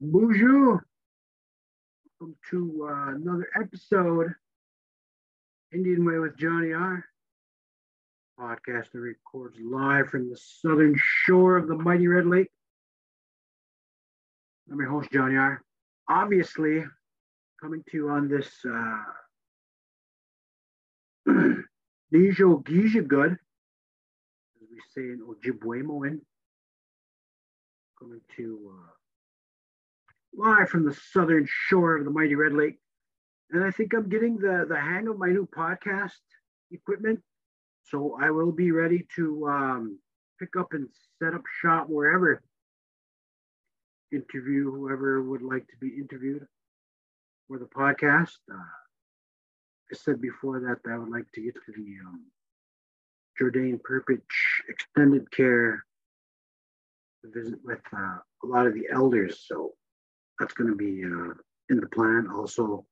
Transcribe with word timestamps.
Bonjour. 0.00 0.86
Welcome 2.20 2.36
to 2.50 2.88
uh, 2.88 3.14
another 3.16 3.48
episode, 3.60 4.32
Indian 5.74 6.04
Way 6.04 6.20
with 6.20 6.36
Johnny 6.36 6.72
R. 6.72 7.04
Podcast 8.38 8.92
that 8.92 9.00
records 9.00 9.58
live 9.60 10.06
from 10.06 10.30
the 10.30 10.36
southern 10.36 10.94
shore 10.96 11.56
of 11.56 11.66
the 11.66 11.74
mighty 11.74 12.06
Red 12.06 12.26
Lake. 12.26 12.46
I'm 14.70 14.78
your 14.78 14.88
host, 14.88 15.10
Johnny 15.12 15.34
R. 15.34 15.60
Obviously, 16.08 16.84
coming 17.60 17.82
to 17.90 17.96
you 17.96 18.08
on 18.10 18.28
this 18.28 18.52
uh, 18.64 19.02
Nijo 22.14 22.62
as 22.70 23.36
we 24.70 24.80
say 24.94 25.10
in 25.10 25.22
Ojibwemowin, 25.26 26.20
coming 27.98 28.20
to 28.36 28.72
uh, 28.72 28.92
live 30.34 30.68
from 30.68 30.84
the 30.84 30.96
southern 31.12 31.46
shore 31.48 31.96
of 31.96 32.04
the 32.04 32.10
mighty 32.10 32.34
Red 32.34 32.52
Lake. 32.52 32.78
And 33.50 33.64
I 33.64 33.70
think 33.70 33.94
I'm 33.94 34.08
getting 34.08 34.36
the, 34.36 34.66
the 34.68 34.78
hang 34.78 35.08
of 35.08 35.18
my 35.18 35.28
new 35.28 35.46
podcast 35.46 36.12
equipment. 36.70 37.20
So 37.84 38.18
I 38.20 38.30
will 38.30 38.52
be 38.52 38.70
ready 38.70 39.06
to 39.16 39.48
um, 39.48 39.98
pick 40.38 40.50
up 40.58 40.72
and 40.72 40.88
set 41.22 41.34
up 41.34 41.42
shop 41.62 41.86
wherever, 41.88 42.42
interview 44.12 44.70
whoever 44.70 45.22
would 45.22 45.42
like 45.42 45.66
to 45.68 45.76
be 45.80 45.96
interviewed 45.96 46.46
for 47.46 47.58
the 47.58 47.64
podcast. 47.64 48.36
Uh, 48.52 48.58
I 49.90 49.94
said 49.94 50.20
before 50.20 50.60
that 50.60 50.90
I 50.90 50.98
would 50.98 51.10
like 51.10 51.30
to 51.34 51.42
get 51.42 51.54
to 51.54 51.72
the 51.72 51.96
um, 52.06 52.26
Jourdain 53.40 53.80
Perpich 53.80 54.20
Extended 54.68 55.30
Care 55.30 55.82
to 57.22 57.30
visit 57.34 57.58
with 57.64 57.80
uh, 57.96 58.18
a 58.44 58.46
lot 58.46 58.66
of 58.66 58.74
the 58.74 58.88
elders. 58.92 59.44
So 59.46 59.72
that's 60.38 60.54
going 60.54 60.70
to 60.70 60.76
be 60.76 61.04
uh, 61.04 61.34
in 61.70 61.80
the 61.80 61.88
plan. 61.88 62.28
Also, 62.34 62.84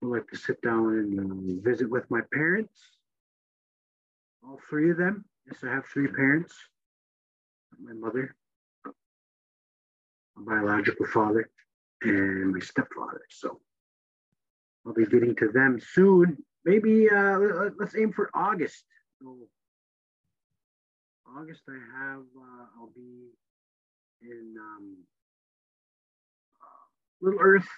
would 0.00 0.16
like 0.16 0.28
to 0.28 0.36
sit 0.36 0.60
down 0.62 0.86
and 0.86 1.60
uh, 1.60 1.68
visit 1.68 1.90
with 1.90 2.04
my 2.10 2.20
parents, 2.32 2.80
all 4.44 4.58
three 4.68 4.90
of 4.90 4.96
them. 4.96 5.24
Yes, 5.46 5.58
I 5.64 5.68
have 5.68 5.86
three 5.86 6.08
parents. 6.08 6.54
My 7.80 7.92
mother, 7.92 8.34
my 10.36 10.60
biological 10.60 11.06
father, 11.06 11.50
and 12.02 12.52
my 12.52 12.60
stepfather. 12.60 13.22
So 13.30 13.60
I'll 14.86 14.94
be 14.94 15.06
getting 15.06 15.34
to 15.36 15.48
them 15.48 15.80
soon. 15.80 16.38
Maybe 16.64 17.08
uh, 17.10 17.38
let's 17.78 17.96
aim 17.96 18.12
for 18.12 18.30
August. 18.34 18.84
So 19.20 19.36
August, 21.36 21.62
I 21.68 22.04
have 22.04 22.20
uh, 22.20 22.66
I'll 22.78 22.92
be 22.94 23.28
in 24.22 24.54
um, 24.58 24.96
Little 27.20 27.40
Earth 27.40 27.68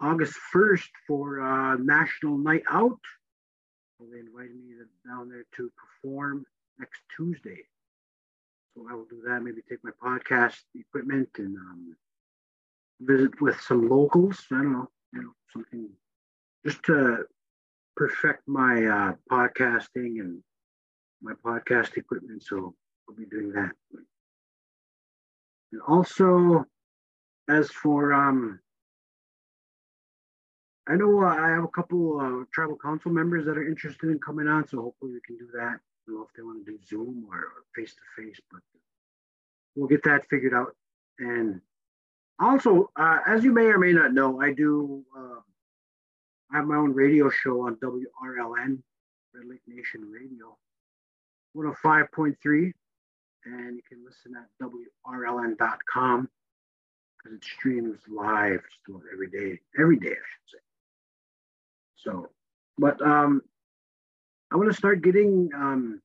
August 0.00 0.34
1st 0.54 0.88
for 1.06 1.40
uh, 1.40 1.76
National 1.76 2.38
Night 2.38 2.62
Out. 2.70 2.98
So 3.98 4.06
they 4.10 4.20
invited 4.20 4.54
me 4.54 4.74
to, 4.78 5.08
down 5.08 5.28
there 5.28 5.44
to 5.56 5.70
perform 5.76 6.44
next 6.78 7.00
Tuesday. 7.14 7.58
So 8.74 8.86
I 8.90 8.94
will 8.94 9.04
do 9.10 9.22
that, 9.26 9.42
maybe 9.42 9.60
take 9.68 9.80
my 9.84 9.90
podcast 10.02 10.56
equipment 10.74 11.28
and 11.36 11.56
um, 11.56 11.96
visit 13.00 13.38
with 13.40 13.60
some 13.60 13.88
locals. 13.88 14.42
I 14.50 14.56
don't 14.56 14.72
know, 14.72 14.88
you 15.12 15.22
know, 15.22 15.32
something 15.52 15.90
just 16.64 16.82
to 16.84 17.24
perfect 17.96 18.42
my 18.46 18.84
uh, 18.86 19.12
podcasting 19.30 20.20
and 20.20 20.42
my 21.20 21.32
podcast 21.44 21.98
equipment. 21.98 22.42
So 22.42 22.74
I'll 23.08 23.14
be 23.14 23.26
doing 23.26 23.52
that. 23.52 23.72
And 25.72 25.82
also, 25.86 26.64
as 27.50 27.68
for 27.70 28.12
um, 28.12 28.60
I 30.88 30.96
know 30.96 31.22
uh, 31.22 31.34
I 31.34 31.50
have 31.50 31.64
a 31.64 31.68
couple 31.68 32.20
uh, 32.20 32.44
tribal 32.52 32.76
council 32.76 33.10
members 33.10 33.44
that 33.46 33.58
are 33.58 33.66
interested 33.66 34.10
in 34.10 34.18
coming 34.18 34.48
on, 34.48 34.66
so 34.66 34.80
hopefully 34.80 35.12
we 35.12 35.20
can 35.26 35.36
do 35.36 35.48
that. 35.54 35.78
I 35.78 36.06
don't 36.06 36.16
know 36.16 36.22
if 36.22 36.34
they 36.36 36.42
want 36.42 36.64
to 36.64 36.72
do 36.72 36.78
Zoom 36.88 37.26
or 37.30 37.64
face 37.74 37.94
to 37.94 38.22
face, 38.22 38.40
but 38.50 38.60
we'll 39.74 39.88
get 39.88 40.02
that 40.04 40.28
figured 40.30 40.54
out. 40.54 40.74
And 41.18 41.60
also, 42.40 42.90
uh, 42.96 43.18
as 43.26 43.44
you 43.44 43.52
may 43.52 43.66
or 43.66 43.78
may 43.78 43.92
not 43.92 44.14
know, 44.14 44.40
I 44.40 44.52
do 44.52 45.04
uh, 45.16 45.40
I 46.52 46.56
have 46.56 46.66
my 46.66 46.76
own 46.76 46.92
radio 46.92 47.30
show 47.30 47.66
on 47.66 47.76
WRLN, 47.76 48.78
Red 49.34 49.46
Lake 49.48 49.60
Nation 49.68 50.10
Radio, 50.10 50.56
105.3, 51.56 52.72
and 53.44 53.76
you 53.76 53.82
can 53.88 54.04
listen 54.04 54.32
at 54.36 54.48
WRLN.com 54.60 56.28
because 57.22 57.36
it 57.36 57.44
streams 57.44 57.98
live 58.08 58.60
still 58.82 59.02
every 59.12 59.28
day, 59.28 59.58
every 59.78 59.98
day, 59.98 60.08
I 60.08 60.10
should 60.12 60.50
say. 60.52 60.58
So, 61.96 62.30
but 62.78 63.00
um, 63.02 63.42
I 64.50 64.56
want 64.56 64.70
to 64.70 64.76
start 64.76 65.02
getting 65.02 65.50
um, 65.54 66.00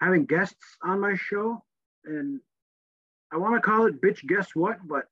having 0.00 0.24
guests 0.24 0.76
on 0.82 1.00
my 1.00 1.14
show, 1.16 1.62
and 2.04 2.40
I 3.32 3.36
want 3.36 3.54
to 3.56 3.60
call 3.60 3.86
it 3.86 4.00
"Bitch 4.00 4.26
Guess 4.26 4.54
What," 4.54 4.78
but 4.86 5.04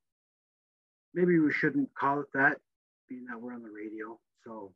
maybe 1.15 1.39
we 1.39 1.53
shouldn't 1.53 1.95
call 1.95 2.21
it 2.21 2.29
that, 2.35 2.59
being 3.09 3.27
that 3.27 3.41
we're 3.41 3.53
on 3.53 3.63
the 3.63 3.71
radio. 3.71 4.19
So, 4.45 4.73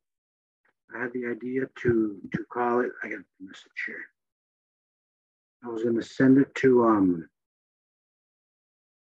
I 0.95 1.01
had 1.03 1.13
the 1.13 1.27
idea 1.27 1.63
to 1.83 2.19
to 2.33 2.45
call 2.53 2.81
it. 2.81 2.91
I 3.03 3.09
got 3.09 3.21
a 3.21 3.25
message 3.41 3.85
here. 3.87 4.05
I 5.65 5.69
was 5.69 5.83
going 5.83 5.97
to 5.97 6.03
send 6.03 6.39
it 6.39 6.55
to 6.57 6.85
um 6.85 7.29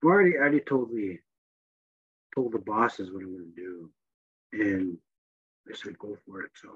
I 0.02 0.06
already, 0.06 0.36
already 0.36 0.60
told 0.60 0.90
the 0.90 1.18
told 2.34 2.52
the 2.52 2.58
bosses 2.58 3.12
what 3.12 3.22
I'm 3.22 3.32
going 3.32 3.52
to 3.54 3.60
do, 3.60 3.90
and 4.52 4.96
they 5.66 5.74
said 5.74 5.98
go 5.98 6.16
for 6.26 6.42
it. 6.42 6.50
So 6.54 6.68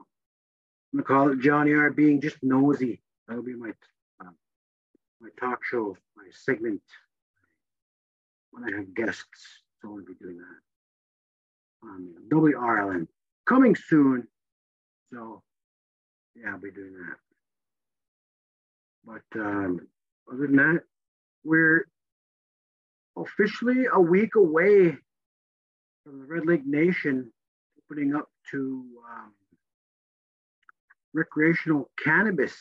I'm 0.92 1.02
gonna 1.02 1.04
call 1.04 1.32
it 1.32 1.40
Johnny 1.40 1.74
R 1.74 1.90
being 1.90 2.20
just 2.20 2.36
nosy. 2.42 3.02
That'll 3.26 3.42
be 3.42 3.54
my 3.54 3.70
uh, 4.20 4.30
my 5.20 5.28
talk 5.40 5.64
show, 5.64 5.96
my 6.16 6.24
segment 6.30 6.82
when 8.50 8.64
I 8.64 8.76
have 8.76 8.94
guests. 8.94 9.24
So 9.82 9.88
I'll 9.88 9.96
be 9.98 10.14
doing 10.20 10.38
that. 10.38 11.88
Um, 11.88 13.08
coming 13.46 13.76
soon. 13.76 14.26
So 15.12 15.42
yeah, 16.34 16.50
I'll 16.50 16.58
be 16.58 16.70
doing 16.70 16.94
that. 16.94 17.16
But 19.04 19.40
um, 19.40 19.86
other 20.32 20.46
than 20.46 20.56
that, 20.56 20.80
we're 21.44 21.86
officially 23.16 23.86
a 23.92 24.00
week 24.00 24.34
away 24.34 24.96
from 26.04 26.20
the 26.20 26.26
Red 26.26 26.46
Lake 26.46 26.66
Nation 26.66 27.32
opening 27.78 28.14
up 28.14 28.28
to 28.50 28.84
um, 29.10 29.32
recreational 31.12 31.90
cannabis, 32.02 32.54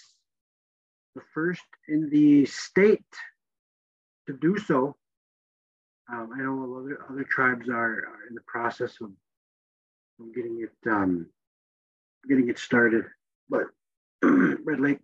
the 1.14 1.22
first 1.34 1.62
in 1.88 2.10
the 2.10 2.46
state 2.46 3.04
to 4.28 4.34
do 4.34 4.58
so. 4.58 4.96
Um, 6.12 6.30
I 6.34 6.42
know 6.42 6.78
other 6.80 7.00
other 7.10 7.24
tribes 7.24 7.68
are, 7.70 8.06
are 8.06 8.28
in 8.30 8.36
the 8.36 8.42
process 8.48 8.94
of, 9.02 9.12
of 10.20 10.36
getting 10.36 10.62
it 10.62 10.90
um, 10.90 11.28
getting 12.30 12.50
it 12.50 12.60
started, 12.60 13.06
but 13.50 13.64
Red 14.24 14.80
Lake, 14.80 15.02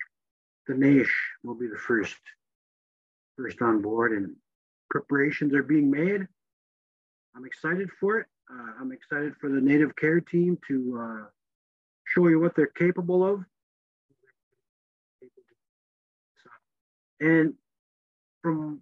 the 0.67 0.73
Naish 0.73 1.11
will 1.43 1.55
be 1.55 1.67
the 1.67 1.77
first 1.77 2.15
first 3.37 3.61
on 3.61 3.81
board, 3.81 4.11
and 4.11 4.35
preparations 4.91 5.55
are 5.55 5.63
being 5.63 5.89
made. 5.89 6.27
I'm 7.35 7.45
excited 7.45 7.89
for 7.99 8.19
it. 8.19 8.27
Uh, 8.51 8.73
I'm 8.79 8.91
excited 8.91 9.33
for 9.39 9.49
the 9.49 9.61
Native 9.61 9.95
Care 9.95 10.19
team 10.19 10.59
to 10.67 10.99
uh, 11.01 11.25
show 12.05 12.27
you 12.27 12.39
what 12.39 12.55
they're 12.55 12.67
capable 12.67 13.25
of. 13.25 13.45
And 17.21 17.53
from, 18.41 18.81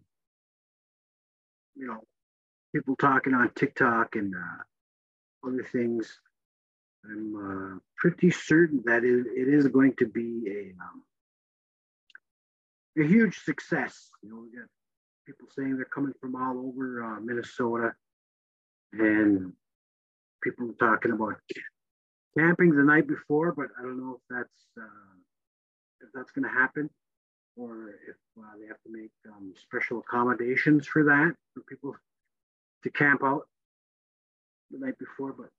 you 1.76 1.88
know, 1.88 2.04
people 2.74 2.96
talking 2.96 3.34
on 3.34 3.52
TikTok 3.54 4.16
and 4.16 4.34
uh, 4.34 5.48
other 5.48 5.68
things, 5.72 6.20
I'm 7.06 7.36
uh, 7.36 7.80
pretty 7.98 8.32
certain 8.32 8.82
that 8.86 9.04
it, 9.04 9.28
it 9.28 9.54
is 9.54 9.68
going 9.68 9.94
to 10.00 10.08
be 10.08 10.44
a 10.48 10.84
um, 10.84 11.04
a 12.98 13.08
huge 13.08 13.40
success. 13.44 14.10
You 14.24 14.30
know, 14.30 14.42
we 14.42 14.58
got 14.58 14.68
people 15.30 15.48
saying 15.56 15.76
they're 15.76 15.86
coming 15.86 16.14
from 16.20 16.36
all 16.36 16.58
over 16.58 17.04
uh, 17.04 17.20
Minnesota, 17.20 17.94
and 18.94 19.54
people 20.44 20.74
talking 20.80 21.12
about 21.12 21.36
camping 22.36 22.76
the 22.76 22.84
night 22.84 23.08
before, 23.08 23.52
but 23.52 23.68
I 23.78 23.84
don't 23.84 24.00
know 24.00 24.20
if 24.20 24.22
that's 24.30 24.66
uh, 24.82 25.14
if 26.02 26.10
that's 26.16 26.32
going 26.32 26.46
to 26.46 26.50
happen, 26.50 26.90
or 27.56 27.90
if 28.10 28.16
uh, 28.40 28.58
they 28.60 28.68
have 28.68 28.82
to 28.86 28.92
make 28.92 29.12
um, 29.28 29.54
special 29.56 30.00
accommodations 30.00 30.88
for 30.88 31.04
that 31.04 31.34
for 31.54 31.62
people 31.70 31.96
to 32.84 32.90
camp 32.90 33.24
out 33.24 33.44
the 34.72 34.80
night 34.80 34.98
before. 34.98 35.34
But 35.34 35.50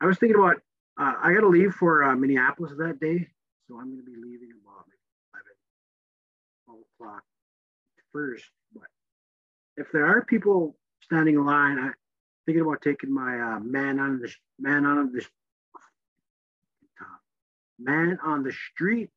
I 0.00 0.06
was 0.06 0.18
thinking 0.18 0.38
about 0.38 0.58
uh, 1.00 1.14
I 1.20 1.34
got 1.34 1.40
to 1.40 1.48
leave 1.48 1.74
for 1.74 2.04
uh, 2.04 2.14
Minneapolis 2.14 2.72
that 2.78 3.00
day, 3.00 3.26
so 3.66 3.76
I'm 3.76 3.86
going 3.86 4.04
to 4.04 4.08
be 4.08 4.14
leaving 4.14 4.50
about 4.62 4.86
11, 5.34 5.42
12 6.66 6.80
o'clock 6.94 7.24
but 8.74 8.88
if 9.76 9.86
there 9.92 10.06
are 10.06 10.24
people 10.24 10.76
standing 11.02 11.36
in 11.36 11.44
line, 11.44 11.78
I 11.78 11.90
thinking 12.46 12.62
about 12.62 12.80
taking 12.80 13.12
my 13.12 13.38
uh, 13.38 13.60
man 13.60 13.98
on 13.98 14.20
the 14.20 14.32
man 14.58 14.86
on 14.86 15.12
the 15.12 15.24
man 17.78 18.18
on 18.24 18.42
the 18.42 18.52
street. 18.72 19.10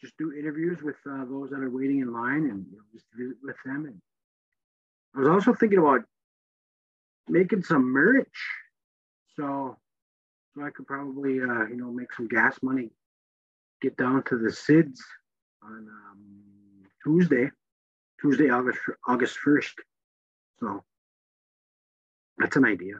Just 0.00 0.16
do 0.16 0.32
interviews 0.32 0.80
with 0.80 0.96
uh, 1.10 1.24
those 1.24 1.50
that 1.50 1.60
are 1.60 1.70
waiting 1.70 2.00
in 2.00 2.12
line 2.12 2.48
and 2.48 2.66
you 2.70 2.76
know, 2.76 2.84
just 2.92 3.06
visit 3.16 3.36
with 3.42 3.56
them. 3.64 3.86
And 3.86 4.00
I 5.16 5.18
was 5.18 5.28
also 5.28 5.54
thinking 5.54 5.80
about 5.80 6.02
making 7.28 7.64
some 7.64 7.90
merch, 7.90 8.26
so 9.36 9.76
so 10.54 10.62
I 10.62 10.70
could 10.70 10.86
probably 10.86 11.40
uh, 11.40 11.66
you 11.66 11.76
know 11.76 11.90
make 11.90 12.12
some 12.12 12.28
gas 12.28 12.58
money. 12.62 12.90
Get 13.80 13.96
down 13.96 14.24
to 14.24 14.38
the 14.38 14.50
SIDS 14.50 14.98
on 15.62 15.88
um, 15.88 16.18
Tuesday, 17.04 17.48
Tuesday, 18.20 18.50
August 18.50 18.78
August 19.06 19.38
first. 19.38 19.74
So 20.60 20.82
that's 22.38 22.56
an 22.56 22.64
idea. 22.64 22.94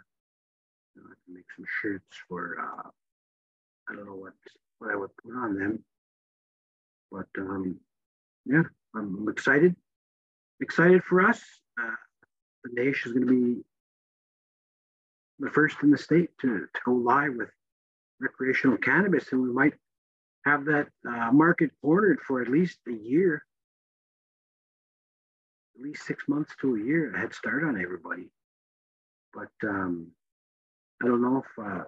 You 0.95 1.03
know, 1.03 1.09
I 1.11 1.15
can 1.25 1.35
make 1.35 1.47
some 1.57 1.65
shirts 1.81 2.17
for 2.29 2.57
uh, 2.61 2.89
I 3.89 3.95
don't 3.95 4.07
know 4.07 4.15
what 4.15 4.35
what 4.79 4.93
I 4.93 4.97
would 4.97 5.11
put 5.23 5.35
on 5.35 5.59
them, 5.59 5.85
but 7.11 7.27
um, 7.39 7.79
yeah, 8.47 8.63
I'm, 8.95 9.17
I'm 9.21 9.29
excited. 9.29 9.75
Excited 10.61 11.03
for 11.05 11.23
us. 11.23 11.41
Uh, 11.81 11.95
the 12.65 12.83
nation 12.83 13.11
is 13.11 13.13
going 13.13 13.27
to 13.27 13.33
be 13.33 13.63
the 15.39 15.51
first 15.51 15.77
in 15.83 15.91
the 15.91 15.99
state 15.99 16.31
to, 16.41 16.61
to 16.61 16.81
go 16.85 16.93
live 16.93 17.35
with 17.37 17.51
recreational 18.21 18.77
cannabis, 18.77 19.33
and 19.33 19.43
we 19.43 19.53
might 19.53 19.75
have 20.45 20.65
that 20.65 20.89
uh, 21.09 21.31
market 21.33 21.71
cornered 21.83 22.19
for 22.27 22.43
at 22.43 22.49
least 22.49 22.79
a 22.89 22.93
year, 22.93 23.45
at 25.79 25.85
least 25.85 26.07
six 26.07 26.25
months 26.29 26.55
to 26.61 26.75
a 26.75 26.81
year, 26.81 27.15
a 27.15 27.19
head 27.19 27.33
start 27.33 27.63
on 27.65 27.81
everybody. 27.81 28.29
But 29.33 29.69
um, 29.69 30.09
I 31.03 31.07
don't 31.07 31.23
know 31.23 31.45
if 31.45 31.65
uh, 31.65 31.85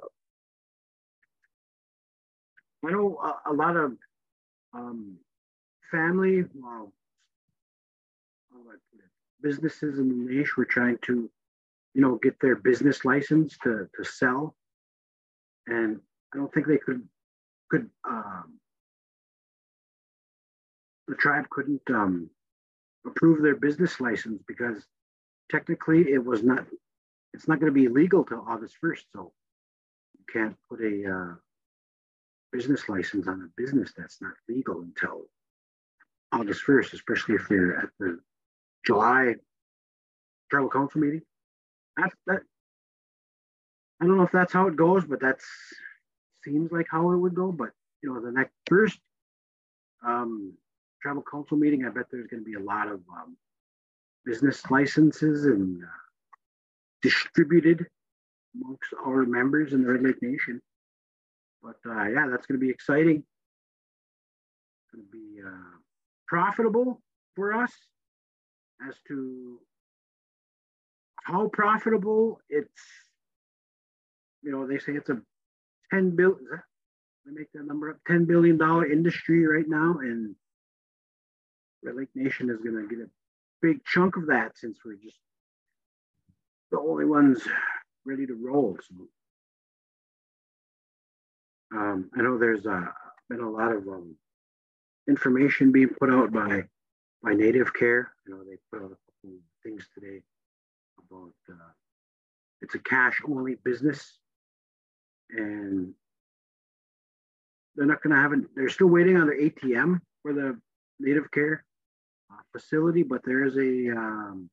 I 2.87 2.91
know 2.91 3.19
a, 3.23 3.51
a 3.51 3.55
lot 3.55 3.77
of 3.77 3.97
um, 4.73 5.17
family, 5.91 6.45
well, 6.55 6.93
businesses 9.43 9.99
in 9.99 10.09
the 10.09 10.33
niche 10.33 10.57
were 10.57 10.65
trying 10.65 10.99
to, 11.03 11.31
you 11.95 12.01
know, 12.01 12.19
get 12.23 12.39
their 12.41 12.57
business 12.57 13.05
license 13.05 13.57
to, 13.63 13.89
to 13.97 14.05
sell. 14.05 14.55
And 15.67 16.01
I 16.35 16.37
don't 16.37 16.53
think 16.53 16.67
they 16.67 16.79
could, 16.79 17.03
could, 17.71 17.89
um, 18.09 18.59
the 21.09 21.15
tribe 21.17 21.49
couldn't 21.51 21.83
um, 21.89 22.31
approve 23.07 23.43
their 23.43 23.57
business 23.57 24.01
license 24.01 24.43
because 24.47 24.85
technically 25.51 26.13
it 26.13 26.25
was 26.25 26.43
not, 26.43 26.67
it's 27.33 27.49
not 27.49 27.61
going 27.61 27.73
to 27.73 27.81
be 27.81 27.89
legal 27.89 28.25
till 28.25 28.45
August 28.47 28.77
1st. 28.83 29.03
So 29.13 29.33
you 30.19 30.25
can't 30.33 30.57
put 30.69 30.81
a, 30.81 31.11
uh, 31.11 31.35
business 32.53 32.89
license 32.89 33.29
on 33.29 33.43
a 33.43 33.61
business 33.61 33.93
that's 33.97 34.21
not 34.21 34.33
legal 34.49 34.81
until 34.81 35.23
August 36.33 36.63
1st, 36.67 36.95
especially 36.95 37.37
if 37.37 37.49
they're 37.49 37.79
at 37.79 37.91
the 37.99 38.19
July 38.87 39.35
tribal 40.51 40.71
council 40.71 41.01
meeting. 41.01 41.23
That's 41.97 42.15
that. 42.27 42.43
I 44.01 44.07
don't 44.07 44.17
know 44.17 44.25
if 44.25 44.33
that's 44.33 44.53
how 44.53 44.67
it 44.67 44.77
goes, 44.77 45.05
but 45.05 45.21
that 45.21 45.41
seems 46.45 46.73
like 46.73 46.87
how 46.91 47.11
it 47.11 47.17
would 47.19 47.35
go. 47.35 47.53
But 47.53 47.71
you 48.03 48.13
know, 48.13 48.21
the 48.21 48.33
next 48.33 48.55
first 48.67 48.99
um, 50.05 50.55
tribal 51.03 51.23
council 51.31 51.57
meeting, 51.57 51.85
I 51.85 51.91
bet 51.91 52.07
there's 52.11 52.27
going 52.27 52.45
to 52.45 52.51
be 52.51 52.57
a 52.57 52.65
lot 52.65 52.89
of 52.89 53.01
um, 53.11 53.37
business 54.25 54.63
licenses 54.71 55.45
and 55.47 55.83
uh, 55.83 55.87
distributed 57.03 57.87
amongst 58.55 58.93
our 59.07 59.25
members 59.25 59.73
in 59.73 59.83
the 59.83 59.93
Red 59.93 60.03
Lake 60.03 60.23
Nation. 60.23 60.61
But 61.63 61.77
uh, 61.87 62.05
yeah, 62.05 62.27
that's 62.31 62.47
going 62.47 62.59
to 62.59 62.65
be 62.65 62.71
exciting. 62.71 63.23
It's 64.83 64.95
going 64.95 65.05
to 65.05 65.13
be 65.13 65.41
uh, 65.47 65.79
profitable 66.27 67.01
for 67.37 67.55
us 67.55 67.73
as 68.87 68.95
to 69.09 69.59
how 71.23 71.49
profitable 71.49 72.41
it's. 72.49 72.83
You 74.43 74.53
know, 74.53 74.67
they 74.67 74.79
say 74.79 74.93
it's 74.93 75.11
a 75.11 75.21
10 75.93 76.17
billion. 76.17 76.39
Let 76.51 77.35
me 77.35 77.41
make 77.41 77.53
that 77.53 77.67
number 77.67 77.91
up. 77.91 77.97
10 78.09 78.25
billion 78.25 78.57
dollar 78.57 78.91
industry 78.91 79.47
right 79.47 79.69
now, 79.69 79.99
and 80.01 80.35
Red 81.83 81.97
Lake 81.97 82.09
Nation 82.15 82.51
is 82.51 82.59
going 82.59 82.77
to 82.77 82.89
get 82.89 83.05
a 83.05 83.11
big 83.63 83.85
chunk 83.85 84.17
of 84.17 84.27
that 84.27 84.59
since 84.59 84.79
we're 84.85 84.97
just 84.97 85.17
the 86.71 86.79
only 86.79 87.05
ones 87.05 87.43
ready 88.05 88.27
to 88.27 88.35
roll. 88.35 88.79
So 88.89 88.95
um, 91.79 92.11
I 92.17 92.23
know 92.23 92.39
there's 92.39 92.67
uh, 92.67 92.87
been 93.29 93.41
a 93.41 93.51
lot 93.51 93.73
of 93.73 93.87
um, 93.89 94.17
information 95.09 95.73
being 95.73 95.89
put 95.89 96.11
out 96.11 96.33
by 96.33 96.65
by 97.23 97.35
Native 97.35 97.73
Care. 97.75 98.13
You 98.27 98.35
know, 98.35 98.45
they 98.45 98.57
put 98.71 98.85
out 98.85 98.93
a 98.93 98.97
couple 98.97 99.39
things 99.63 99.87
today 99.95 100.23
about 100.99 101.33
uh, 101.49 101.73
it's 102.63 102.75
a 102.75 102.79
cash 102.79 103.21
only 103.29 103.57
business, 103.65 104.19
and 105.31 105.93
they're 107.75 107.87
not 107.87 108.03
going 108.03 108.15
to 108.15 108.21
have 108.21 108.33
it. 108.33 108.41
They're 108.55 108.69
still 108.69 108.89
waiting 108.89 109.17
on 109.17 109.27
their 109.27 109.41
ATM 109.41 110.01
for 110.23 110.33
the 110.33 110.59
Native 110.99 111.31
Care 111.31 111.65
facility, 112.53 113.03
but 113.03 113.23
there 113.25 113.45
is 113.45 113.57
a 113.57 113.97
um, 113.97 114.51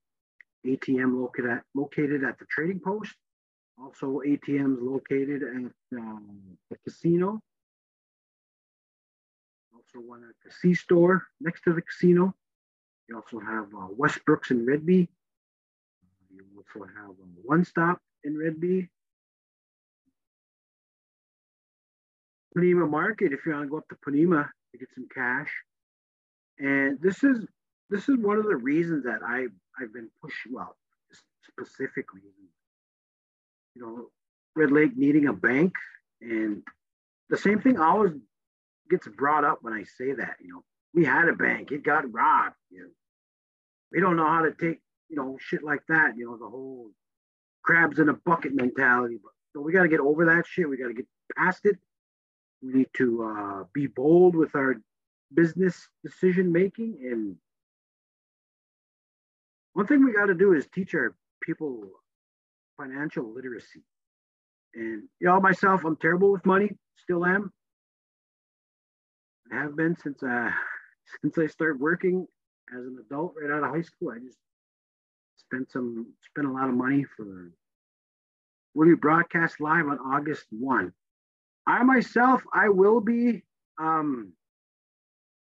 ATM 0.66 1.20
located 1.20 1.50
at, 1.50 1.64
located 1.74 2.24
at 2.24 2.38
the 2.40 2.46
trading 2.50 2.80
post 2.80 3.14
also 3.82 4.22
ATMs 4.26 4.78
located 4.82 5.44
at 5.44 5.98
um, 5.98 6.58
the 6.70 6.78
casino. 6.84 7.40
Also 9.74 10.06
one 10.06 10.24
at 10.24 10.36
the 10.44 10.52
C-store 10.52 11.24
next 11.40 11.62
to 11.64 11.74
the 11.74 11.82
casino. 11.82 12.34
You 13.08 13.16
also 13.16 13.40
have 13.40 13.66
uh, 13.66 13.88
Westbrooks 13.98 14.52
in 14.52 14.66
Redby. 14.66 15.08
You 16.34 16.46
also 16.58 16.86
have 16.86 17.12
uh, 17.12 17.42
One 17.44 17.64
Stop 17.64 18.00
in 18.24 18.38
Redby. 18.38 18.90
Ponemah 22.56 22.90
Market, 22.90 23.32
if 23.32 23.46
you 23.46 23.54
want 23.54 23.66
to 23.66 23.70
go 23.70 23.78
up 23.78 23.88
to 23.90 23.96
Ponemah 23.96 24.50
to 24.72 24.78
get 24.78 24.90
some 24.94 25.08
cash. 25.14 25.52
And 26.60 27.00
this 27.00 27.24
is 27.24 27.46
this 27.90 28.10
is 28.10 28.18
one 28.18 28.38
of 28.38 28.46
the 28.46 28.56
reasons 28.56 29.04
that 29.06 29.20
I 29.26 29.48
I've 29.80 29.94
been 29.94 30.10
pushing 30.22 30.54
well 30.54 30.76
specific 31.44 32.14
reasons 32.14 32.52
you 33.78 33.86
know, 33.86 34.10
Red 34.56 34.72
Lake 34.72 34.98
needing 34.98 35.28
a 35.28 35.34
bank. 35.34 35.74
And 36.22 36.64
the 37.30 37.38
same 37.38 37.62
thing 37.62 37.80
always 37.80 38.14
gets 38.90 39.08
brought 39.08 39.44
up 39.44 39.60
when 39.62 39.74
I 39.74 39.84
say 39.84 40.14
that, 40.14 40.36
you 40.42 40.54
know, 40.54 40.64
we 40.94 41.06
had 41.06 41.28
a 41.28 41.34
bank, 41.34 41.72
it 41.72 41.84
got 41.84 42.12
robbed. 42.12 42.56
You 42.72 42.84
know, 42.84 42.90
we 43.92 44.00
don't 44.00 44.18
know 44.18 44.28
how 44.28 44.44
to 44.44 44.52
take, 44.52 44.80
you 45.10 45.16
know, 45.16 45.38
shit 45.40 45.64
like 45.64 45.82
that, 45.90 46.18
you 46.18 46.26
know, 46.26 46.38
the 46.38 46.50
whole 46.50 46.90
crabs 47.64 48.00
in 48.00 48.10
a 48.10 48.14
bucket 48.14 48.54
mentality. 48.56 49.20
But 49.22 49.34
so 49.54 49.62
we 49.62 49.74
got 49.74 49.84
to 49.84 49.90
get 49.90 50.00
over 50.00 50.26
that 50.26 50.46
shit. 50.48 50.68
We 50.68 50.78
got 50.78 50.88
to 50.88 50.94
get 50.94 51.08
past 51.38 51.66
it. 51.66 51.78
We 52.64 52.74
need 52.74 52.90
to 52.96 53.24
uh, 53.24 53.64
be 53.74 53.88
bold 53.88 54.36
with 54.36 54.56
our 54.56 54.76
business 55.34 55.88
decision 56.04 56.52
making. 56.52 56.98
And 57.04 57.36
one 59.78 59.86
thing 59.86 60.04
we 60.04 60.12
got 60.12 60.26
to 60.26 60.34
do 60.34 60.54
is 60.54 60.66
teach 60.74 60.96
our 60.96 61.14
people 61.40 61.84
financial 62.78 63.32
literacy. 63.32 63.84
And 64.74 65.04
you 65.20 65.28
know, 65.28 65.40
myself, 65.40 65.86
I'm 65.86 65.96
terrible 65.98 66.32
with 66.32 66.44
money, 66.48 66.72
still 66.96 67.24
am. 67.24 67.54
I 69.52 69.58
have 69.58 69.76
been 69.76 69.96
since 69.96 70.24
uh 70.24 70.50
since 71.22 71.38
I 71.38 71.46
started 71.46 71.80
working 71.80 72.26
as 72.76 72.84
an 72.86 72.98
adult 73.06 73.36
right 73.40 73.56
out 73.56 73.64
of 73.64 73.70
high 73.70 73.84
school. 73.84 74.10
I 74.10 74.18
just 74.18 74.40
spent 75.38 75.72
some 75.72 76.08
spent 76.32 76.48
a 76.48 76.52
lot 76.52 76.70
of 76.70 76.74
money 76.74 77.06
for 77.16 77.52
when 78.74 78.88
we 78.88 78.96
broadcast 78.96 79.60
live 79.60 79.86
on 79.86 80.00
August 80.00 80.48
1. 80.50 80.92
I 81.68 81.84
myself, 81.84 82.42
I 82.52 82.70
will 82.70 83.00
be 83.00 83.44
um 83.80 84.34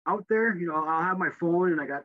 out 0.07 0.25
there. 0.29 0.55
You 0.55 0.67
know, 0.67 0.75
I'll 0.75 1.03
have 1.03 1.17
my 1.17 1.31
phone 1.39 1.71
and 1.71 1.81
I 1.81 1.87
got 1.87 2.03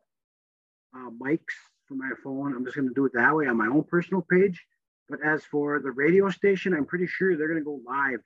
uh, 0.96 1.10
mics 1.22 1.52
for 1.86 1.94
my 1.94 2.10
phone. 2.22 2.54
I'm 2.54 2.64
just 2.64 2.76
going 2.76 2.88
to 2.88 2.94
do 2.94 3.06
it 3.06 3.12
that 3.14 3.34
way 3.34 3.46
on 3.46 3.56
my 3.56 3.66
own 3.66 3.84
personal 3.84 4.22
page. 4.22 4.64
But 5.08 5.20
as 5.24 5.44
for 5.44 5.80
the 5.80 5.90
radio 5.90 6.30
station, 6.30 6.72
I'm 6.72 6.86
pretty 6.86 7.06
sure 7.06 7.36
they're 7.36 7.48
going 7.48 7.60
to 7.60 7.64
go 7.64 7.80
live 7.86 8.20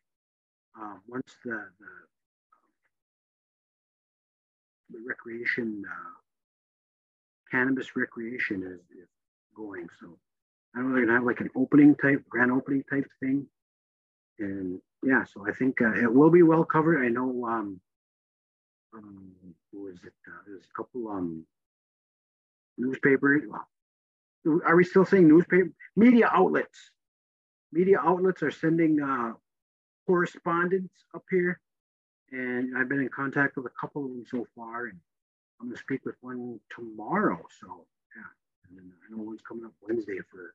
uh, 0.81 0.95
once 1.09 1.35
the, 1.45 1.51
the, 1.51 1.87
the 4.91 4.99
recreation, 5.07 5.85
uh, 5.91 6.15
cannabis 7.51 7.97
recreation 7.97 8.63
is, 8.63 8.81
is 8.97 9.09
going. 9.57 9.89
So 10.01 10.19
I 10.75 10.81
know 10.81 10.89
they're 10.89 11.07
going 11.07 11.09
to 11.09 11.15
have 11.15 11.25
like 11.25 11.41
an 11.41 11.51
opening 11.57 11.97
type, 11.97 12.23
grand 12.29 12.53
opening 12.53 12.85
type 12.89 13.07
thing. 13.21 13.47
And 14.39 14.81
yeah, 15.03 15.25
so 15.25 15.45
I 15.49 15.53
think 15.53 15.83
uh, 15.83 15.95
it 15.95 16.13
will 16.13 16.31
be 16.31 16.43
well 16.43 16.65
covered. 16.65 17.05
I 17.05 17.09
know, 17.09 17.45
um, 17.45 17.81
um, 18.95 19.33
who 19.73 19.89
is 19.89 19.99
it? 20.05 20.13
Uh, 20.27 20.43
there's 20.47 20.65
a 20.65 20.77
couple 20.77 21.09
um, 21.09 21.45
newspapers, 22.79 23.43
well, 23.49 23.69
are 24.65 24.77
we 24.77 24.85
still 24.85 25.05
saying 25.05 25.29
newspaper? 25.29 25.71
Media 25.97 26.31
outlets. 26.33 26.91
Media 27.73 27.99
outlets 28.03 28.43
are 28.43 28.51
sending 28.51 29.01
uh, 29.03 29.33
correspondence 30.07 30.93
up 31.15 31.25
here. 31.31 31.61
And 32.31 32.77
I've 32.77 32.89
been 32.89 33.01
in 33.01 33.09
contact 33.09 33.57
with 33.57 33.67
a 33.67 33.81
couple 33.81 34.05
of 34.05 34.11
them 34.11 34.25
so 34.31 34.47
far. 34.55 34.87
And 34.87 34.99
I'm 35.61 35.67
going 35.67 35.77
to 35.77 35.83
speak 35.83 36.05
with 36.05 36.17
one 36.21 36.61
tomorrow. 36.75 37.41
So, 37.61 37.87
yeah. 38.17 38.69
And 38.69 38.79
then 38.79 38.93
I 38.93 39.17
know 39.17 39.23
one's 39.23 39.43
coming 39.47 39.65
up 39.65 39.73
Wednesday 39.83 40.19
for, 40.31 40.55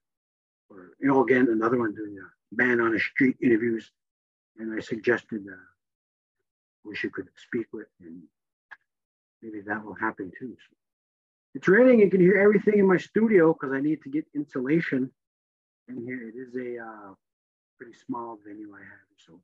for 0.67 0.91
you 0.99 1.07
know, 1.07 1.23
again, 1.23 1.47
another 1.51 1.77
one 1.77 1.93
doing 1.93 2.17
a 2.17 2.55
man 2.55 2.79
on 2.79 2.93
the 2.93 2.99
street 2.99 3.37
interviews. 3.41 3.91
And 4.57 4.73
I 4.73 4.81
suggested 4.81 5.43
uh, 5.47 5.55
who 6.83 6.95
she 6.95 7.09
could 7.09 7.27
speak 7.35 7.67
with. 7.73 7.87
And 8.01 8.21
maybe 9.41 9.61
that 9.61 9.83
will 9.83 9.95
happen 9.95 10.31
too. 10.39 10.55
So 10.69 10.75
it's 11.55 11.67
raining. 11.67 11.99
You 11.99 12.09
can 12.09 12.21
hear 12.21 12.37
everything 12.37 12.79
in 12.79 12.87
my 12.87 12.97
studio 12.97 13.53
because 13.53 13.73
I 13.73 13.79
need 13.79 14.01
to 14.03 14.09
get 14.09 14.25
insulation 14.35 15.11
in 15.87 16.03
here. 16.03 16.29
It 16.29 16.35
is 16.35 16.55
a 16.55 16.83
uh, 16.83 17.13
pretty 17.77 17.93
small 18.05 18.39
venue 18.45 18.73
I 18.75 18.79
have. 18.79 19.07
So 19.25 19.39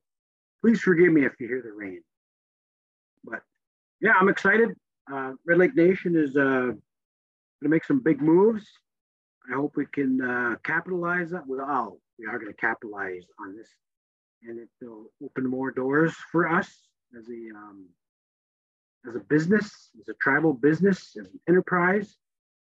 please 0.61 0.81
forgive 0.81 1.13
me 1.13 1.25
if 1.25 1.33
you 1.39 1.47
hear 1.47 1.61
the 1.61 1.71
rain. 1.71 2.01
But 3.23 3.41
yeah, 4.01 4.13
I'm 4.19 4.29
excited. 4.29 4.69
Uh, 5.11 5.33
Red 5.45 5.57
Lake 5.57 5.75
Nation 5.75 6.15
is 6.15 6.35
uh, 6.35 6.41
going 6.41 6.81
to 7.63 7.69
make 7.69 7.85
some 7.85 7.99
big 7.99 8.21
moves. 8.21 8.65
I 9.51 9.55
hope 9.55 9.75
we 9.75 9.85
can 9.85 10.21
uh, 10.21 10.55
capitalize 10.63 11.31
that. 11.31 11.47
Well, 11.47 11.99
we 12.19 12.25
are 12.27 12.37
going 12.37 12.51
to 12.51 12.59
capitalize 12.59 13.23
on 13.39 13.55
this, 13.55 13.67
and 14.43 14.59
it 14.59 14.69
will 14.81 15.11
open 15.23 15.49
more 15.49 15.71
doors 15.71 16.13
for 16.31 16.47
us 16.47 16.69
as 17.17 17.27
a 17.29 17.57
um, 17.57 17.87
as 19.07 19.15
a 19.15 19.19
business, 19.19 19.89
as 19.99 20.07
a 20.09 20.13
tribal 20.21 20.53
business, 20.53 21.15
as 21.19 21.27
an 21.27 21.39
enterprise. 21.47 22.17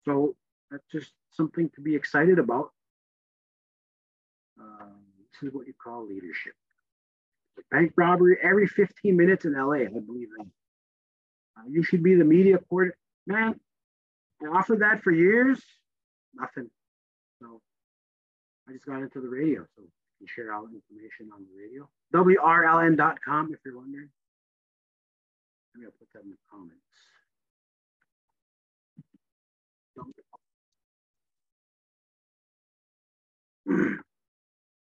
So 0.05 0.37
that's 0.71 0.85
just 0.91 1.13
something 1.33 1.71
to 1.75 1.81
be 1.81 1.95
excited 1.95 2.39
about. 2.39 2.71
Um, 4.61 5.03
this 5.33 5.49
is 5.49 5.55
what 5.55 5.67
you 5.67 5.75
call 5.83 6.07
leadership. 6.07 6.55
Bank 7.71 7.93
robbery 7.97 8.39
every 8.43 8.67
15 8.67 9.17
minutes 9.17 9.45
in 9.45 9.55
LA, 9.55 9.85
I 9.85 9.87
believe. 9.87 10.29
Uh, 10.41 11.63
you 11.69 11.83
should 11.83 12.03
be 12.03 12.15
the 12.15 12.25
media 12.25 12.59
court. 12.59 12.97
Man, 13.27 13.59
I 14.43 14.47
offered 14.47 14.81
that 14.81 15.03
for 15.03 15.11
years, 15.11 15.63
nothing. 16.35 16.71
So 17.41 17.61
I 18.69 18.73
just 18.73 18.87
got 18.87 19.03
into 19.03 19.21
the 19.21 19.29
radio, 19.29 19.63
so 19.77 19.83
I 19.83 19.89
can 20.19 20.27
share 20.27 20.53
all 20.53 20.67
the 20.67 20.75
information 20.75 21.31
on 21.35 21.45
the 21.45 21.63
radio. 21.63 21.89
WRLN.com 22.15 23.53
if 23.53 23.61
you're 23.65 23.77
wondering. 23.77 24.09
Maybe 25.75 25.87
I'll 25.87 25.93
put 25.99 26.09
that 26.15 26.23
in 26.25 26.31
the 26.31 26.37
comments. 26.51 26.81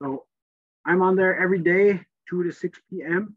so 0.03 0.25
I'm 0.85 1.03
on 1.03 1.17
there 1.17 1.39
every 1.39 1.61
day, 1.61 2.01
2 2.31 2.45
to 2.45 2.53
6 2.53 2.79
p.m. 2.91 3.35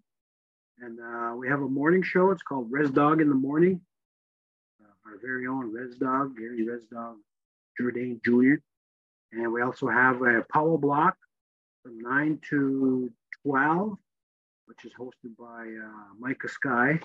And 0.79 0.99
uh, 0.99 1.35
we 1.35 1.47
have 1.47 1.61
a 1.61 1.67
morning 1.67 2.03
show. 2.03 2.31
It's 2.31 2.43
called 2.43 2.71
Res 2.71 2.91
Dog 2.91 3.21
in 3.21 3.29
the 3.29 3.35
Morning. 3.35 3.81
Uh, 4.81 5.09
our 5.09 5.17
very 5.21 5.47
own 5.47 5.71
Res 5.71 5.95
Dog, 5.95 6.37
Gary 6.37 6.67
Res 6.67 6.83
Dog 6.91 7.17
Jourdain 7.79 8.19
Jr. 8.23 8.61
And 9.31 9.51
we 9.51 9.61
also 9.61 9.87
have 9.87 10.21
a 10.21 10.43
power 10.51 10.77
block 10.77 11.17
from 11.83 11.99
9 11.99 12.39
to 12.49 13.11
12, 13.43 13.97
which 14.65 14.85
is 14.85 14.91
hosted 14.99 15.35
by 15.37 15.67
uh, 15.67 16.13
Micah 16.19 16.47
Sky. 16.47 16.99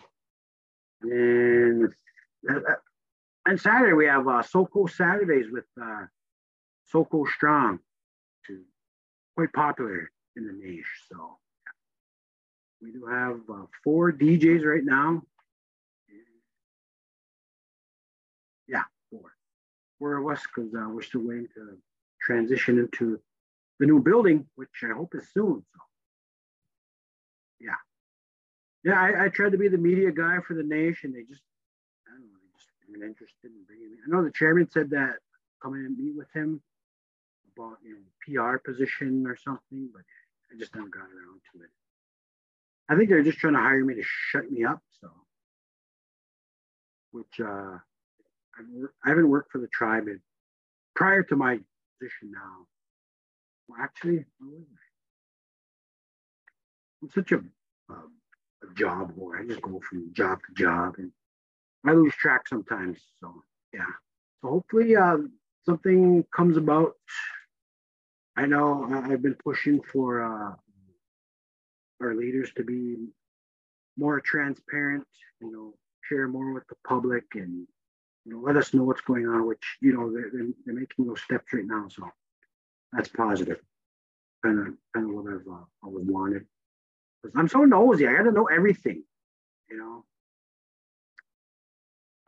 And 1.02 1.92
uh, 2.49 2.61
and 3.47 3.61
Saturday 3.61 3.92
we 3.92 4.06
have 4.06 4.26
uh, 4.28 4.42
SoCo 4.42 4.88
Saturdays 4.88 5.47
with 5.50 5.64
uh, 5.80 6.06
SoCo 6.92 7.26
Strong, 7.28 7.73
which 7.73 8.59
is 8.59 8.64
quite 9.37 9.52
popular 9.52 10.11
in 10.37 10.47
the 10.47 10.52
niche. 10.52 10.87
So 11.11 11.38
yeah. 11.66 12.87
we 12.87 12.92
do 12.92 13.06
have 13.06 13.40
uh, 13.52 13.66
four 13.82 14.12
DJs 14.12 14.64
right 14.64 14.85
now. 14.85 15.23
Yeah, 18.68 18.85
four. 19.11 19.32
Four 19.99 20.16
of 20.18 20.32
us 20.32 20.42
because 20.54 20.73
uh, 20.75 20.88
we're 20.88 21.02
still 21.02 21.26
waiting 21.26 21.49
to 21.54 21.76
transition 22.21 22.78
into 22.78 23.18
the 23.80 23.87
new 23.87 24.00
building, 24.00 24.47
which 24.54 24.68
I 24.85 24.94
hope 24.94 25.14
is 25.14 25.28
soon. 25.35 25.64
So 25.75 25.80
yeah. 27.61 27.75
Yeah, 28.84 29.00
I, 29.00 29.26
I, 29.26 29.28
tried 29.28 29.52
to 29.52 29.58
be 29.58 29.68
the 29.68 29.78
media 29.78 30.10
guy 30.10 30.38
for 30.46 30.54
the 30.54 30.64
nation. 30.64 31.12
They 31.12 31.22
just, 31.22 31.42
I 32.08 32.18
don't 32.18 32.26
know, 32.26 32.38
they 32.42 32.58
just 32.58 32.68
weren't 32.88 33.04
interested 33.04 33.50
in 33.50 33.64
bringing 33.66 33.92
me. 33.92 33.98
I 34.04 34.10
know 34.10 34.24
the 34.24 34.32
chairman 34.32 34.68
said 34.70 34.90
that 34.90 35.16
come 35.62 35.74
in 35.74 35.86
and 35.86 35.96
meet 35.96 36.16
with 36.16 36.26
him 36.34 36.60
about 37.56 37.78
you 37.84 37.94
know 37.94 38.02
PR 38.26 38.58
position 38.58 39.26
or 39.26 39.36
something, 39.36 39.88
but 39.92 40.02
I 40.52 40.58
just 40.58 40.74
never 40.74 40.88
got 40.88 41.02
around 41.02 41.40
to 41.52 41.62
it. 41.62 41.70
I 42.88 42.96
think 42.96 43.08
they're 43.08 43.22
just 43.22 43.38
trying 43.38 43.54
to 43.54 43.60
hire 43.60 43.84
me 43.84 43.94
to 43.94 44.02
shut 44.02 44.50
me 44.50 44.64
up. 44.64 44.82
So, 45.00 45.08
which 47.12 47.40
uh, 47.40 47.78
I 48.58 49.08
haven't 49.08 49.28
worked 49.28 49.52
for 49.52 49.58
the 49.58 49.68
tribe 49.68 50.08
in, 50.08 50.20
prior 50.96 51.22
to 51.22 51.36
my 51.36 51.58
position 52.00 52.32
now. 52.32 52.66
Well, 53.68 53.78
actually, 53.80 54.24
I'm 54.40 54.66
such 57.14 57.32
a 57.32 57.36
um, 57.88 58.12
a 58.62 58.75
job 58.75 59.12
whore. 59.16 59.40
I 59.40 59.47
just 59.47 59.62
go 59.62 59.81
from 59.88 60.12
job 60.12 60.38
to 60.47 60.62
job 60.62 60.95
and 60.99 61.11
I 61.87 61.92
lose 61.92 62.14
track 62.14 62.49
sometimes. 62.49 62.99
So 63.21 63.42
yeah. 63.73 63.87
So 64.40 64.49
hopefully 64.49 64.97
uh, 64.97 65.19
something 65.64 66.25
comes 66.35 66.57
about. 66.57 66.95
I 68.37 68.47
know 68.47 68.88
I've 68.90 69.23
been 69.23 69.37
pushing 69.45 69.81
for 69.83 70.23
uh, 70.23 70.54
our 72.00 72.14
leaders 72.14 72.50
to 72.57 72.64
be 72.64 72.97
more 73.97 74.21
transparent, 74.21 75.07
you 75.40 75.52
know, 75.52 75.75
share 76.09 76.28
more 76.28 76.52
with 76.52 76.66
the 76.69 76.76
public 76.87 77.25
and 77.35 77.66
you 78.25 78.33
know 78.33 78.40
let 78.40 78.57
us 78.57 78.73
know 78.73 78.85
what's 78.85 79.00
going 79.02 79.26
on, 79.26 79.47
which 79.47 79.78
you 79.81 79.92
know 79.92 80.12
they're, 80.12 80.31
they're 80.33 80.75
making 80.75 81.07
those 81.07 81.21
steps 81.21 81.52
right 81.52 81.66
now. 81.66 81.87
So 81.88 82.09
that's 82.92 83.09
positive. 83.09 83.61
Kind 84.45 84.59
of 84.59 84.66
kind 84.95 85.09
of 85.09 85.14
what 85.14 85.33
I've 85.33 85.47
uh, 85.47 85.64
always 85.83 86.07
wanted. 86.07 86.47
I'm 87.36 87.48
so 87.48 87.64
nosy. 87.64 88.06
I 88.06 88.12
got 88.12 88.24
to 88.24 88.32
know 88.32 88.46
everything. 88.46 89.04
You 89.70 89.78
know. 89.78 90.04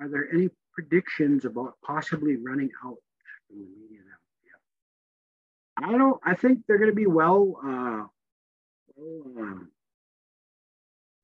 Are 0.01 0.09
there 0.09 0.29
any 0.33 0.51
predictions 0.73 1.45
about 1.45 1.75
possibly 1.85 2.37
running 2.37 2.71
out 2.85 2.97
in 3.51 3.59
the 3.59 3.67
media 3.67 4.01
now? 4.05 4.15
I 5.77 5.99
don't. 5.99 6.21
I 6.25 6.35
think 6.35 6.61
they're 6.67 6.79
going 6.79 6.91
to 6.91 6.97
be 6.97 7.07
well. 7.07 7.57
Uh, 7.65 8.05
well 8.97 9.23
uh, 9.41 9.65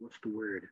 what's 0.01 0.19
the 0.23 0.31
word? 0.31 0.67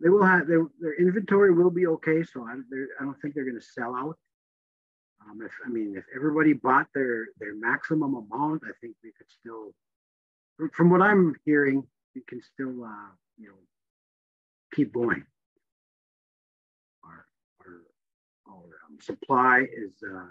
They 0.00 0.08
will 0.08 0.22
have 0.22 0.46
their, 0.46 0.64
their 0.80 0.94
inventory 0.94 1.52
will 1.52 1.70
be 1.70 1.86
okay. 1.86 2.22
So 2.22 2.46
I, 2.46 2.52
I 2.52 3.04
don't 3.04 3.20
think 3.20 3.34
they're 3.34 3.44
going 3.44 3.58
to 3.58 3.66
sell 3.66 3.94
out. 3.94 4.16
Um, 5.28 5.42
if 5.44 5.52
I 5.66 5.68
mean, 5.68 5.96
if 5.96 6.04
everybody 6.14 6.54
bought 6.54 6.86
their 6.94 7.26
their 7.38 7.54
maximum 7.54 8.14
amount, 8.14 8.62
I 8.64 8.72
think 8.80 8.96
we 9.04 9.12
could 9.16 9.26
still 9.28 9.74
from 10.72 10.90
what 10.90 11.02
I'm 11.02 11.34
hearing, 11.44 11.84
we 12.14 12.22
can 12.26 12.40
still, 12.42 12.84
uh, 12.84 13.10
you 13.38 13.48
know, 13.48 13.54
keep 14.74 14.92
going. 14.92 15.24
Our, 17.04 17.26
our, 17.66 18.52
our 18.54 18.64
um, 18.88 18.98
supply 19.00 19.60
is 19.60 19.92
uh, 20.02 20.26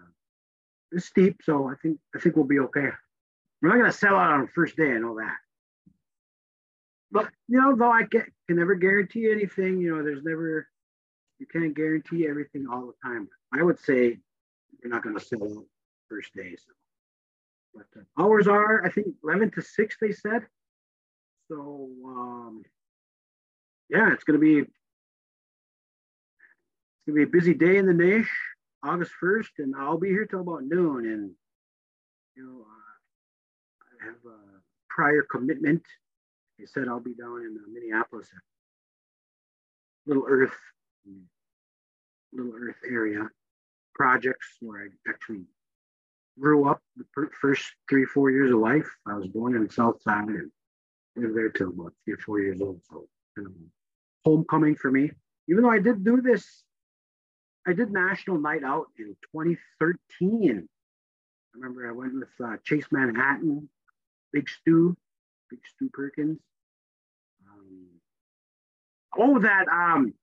is 0.91 1.05
steep, 1.05 1.41
so 1.43 1.67
I 1.67 1.75
think 1.81 1.99
I 2.15 2.19
think 2.19 2.35
we'll 2.35 2.45
be 2.45 2.59
okay. 2.59 2.89
We're 3.61 3.69
not 3.69 3.77
going 3.77 3.91
to 3.91 3.97
sell 3.97 4.15
out 4.15 4.31
on 4.31 4.41
the 4.41 4.47
first 4.47 4.75
day. 4.77 4.91
I 4.91 4.99
know 4.99 5.17
that. 5.17 5.35
But 7.11 7.29
you 7.47 7.59
know, 7.59 7.75
though 7.75 7.91
I 7.91 8.03
can, 8.03 8.25
can 8.47 8.57
never 8.57 8.75
guarantee 8.75 9.31
anything. 9.31 9.81
You 9.81 9.95
know, 9.95 10.03
there's 10.03 10.23
never 10.23 10.67
you 11.39 11.45
can't 11.47 11.75
guarantee 11.75 12.27
everything 12.27 12.67
all 12.71 12.87
the 12.87 13.09
time. 13.09 13.27
I 13.53 13.63
would 13.63 13.79
say 13.79 14.17
you're 14.81 14.91
not 14.91 15.03
going 15.03 15.17
to 15.17 15.23
sell 15.23 15.43
out 15.43 15.65
first 16.09 16.33
day. 16.35 16.55
So 16.55 16.73
but 17.73 17.98
hours 18.17 18.47
are, 18.47 18.85
I 18.85 18.89
think, 18.89 19.07
11 19.23 19.51
to 19.51 19.61
6, 19.61 19.97
they 20.01 20.11
said. 20.11 20.45
So, 21.49 21.89
um, 22.05 22.63
yeah, 23.89 24.13
it's 24.13 24.23
going 24.23 24.39
to 24.39 24.45
be 24.45 24.59
it's 24.59 24.67
going 27.07 27.19
to 27.19 27.25
be 27.25 27.37
a 27.37 27.41
busy 27.41 27.53
day 27.53 27.77
in 27.77 27.87
the 27.87 27.93
Niche, 27.93 28.29
August 28.83 29.11
1st, 29.21 29.49
and 29.59 29.75
I'll 29.75 29.97
be 29.97 30.09
here 30.09 30.25
till 30.25 30.41
about 30.41 30.63
noon. 30.63 31.05
And, 31.05 31.31
you 32.35 32.45
know, 32.45 32.65
uh, 32.67 34.03
I 34.03 34.05
have 34.05 34.15
a 34.25 34.37
prior 34.89 35.23
commitment. 35.23 35.83
They 36.59 36.65
said 36.65 36.87
I'll 36.87 36.99
be 36.99 37.15
down 37.15 37.41
in 37.41 37.57
uh, 37.57 37.67
Minneapolis, 37.71 38.27
Little 40.05 40.25
Earth, 40.27 40.55
Little 42.31 42.53
Earth 42.53 42.77
area 42.87 43.27
projects 43.95 44.47
where 44.61 44.83
I 44.83 44.87
actually 45.09 45.43
grew 46.39 46.69
up 46.69 46.81
the 46.95 47.27
first 47.41 47.63
three, 47.89 48.05
four 48.05 48.31
years 48.31 48.51
of 48.51 48.59
life. 48.59 48.87
I 49.05 49.15
was 49.15 49.27
born 49.27 49.55
in 49.55 49.69
South 49.69 50.01
Side 50.01 50.27
and 50.27 50.51
lived 51.15 51.35
there 51.35 51.49
till 51.49 51.69
about 51.69 51.93
three 52.05 52.13
or 52.13 52.17
four 52.17 52.39
years 52.39 52.61
old. 52.61 52.81
So 52.89 53.07
homecoming 54.25 54.75
for 54.75 54.91
me. 54.91 55.11
Even 55.49 55.63
though 55.63 55.71
I 55.71 55.79
did 55.79 56.03
do 56.03 56.21
this 56.21 56.63
I 57.69 57.73
did 57.73 57.91
National 57.91 58.39
Night 58.39 58.63
Out 58.63 58.87
in 58.97 59.15
2013. 59.31 60.67
I 60.67 61.57
remember 61.57 61.87
I 61.87 61.91
went 61.91 62.15
with 62.15 62.29
uh, 62.43 62.55
Chase 62.63 62.85
Manhattan, 62.91 63.69
Big 64.33 64.49
Stu, 64.49 64.97
Big 65.51 65.59
Stu 65.75 65.89
Perkins. 65.93 66.39
Um, 67.47 67.87
oh, 69.17 69.39
that 69.39 69.67
um, 69.67 70.13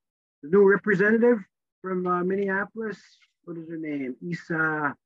the 0.43 0.49
new 0.49 0.69
representative 0.69 1.39
from 1.83 2.07
uh, 2.07 2.25
Minneapolis. 2.25 2.99
What 3.45 3.59
is 3.59 3.69
her 3.69 3.77
name? 3.77 4.17
Isa. 4.29 4.97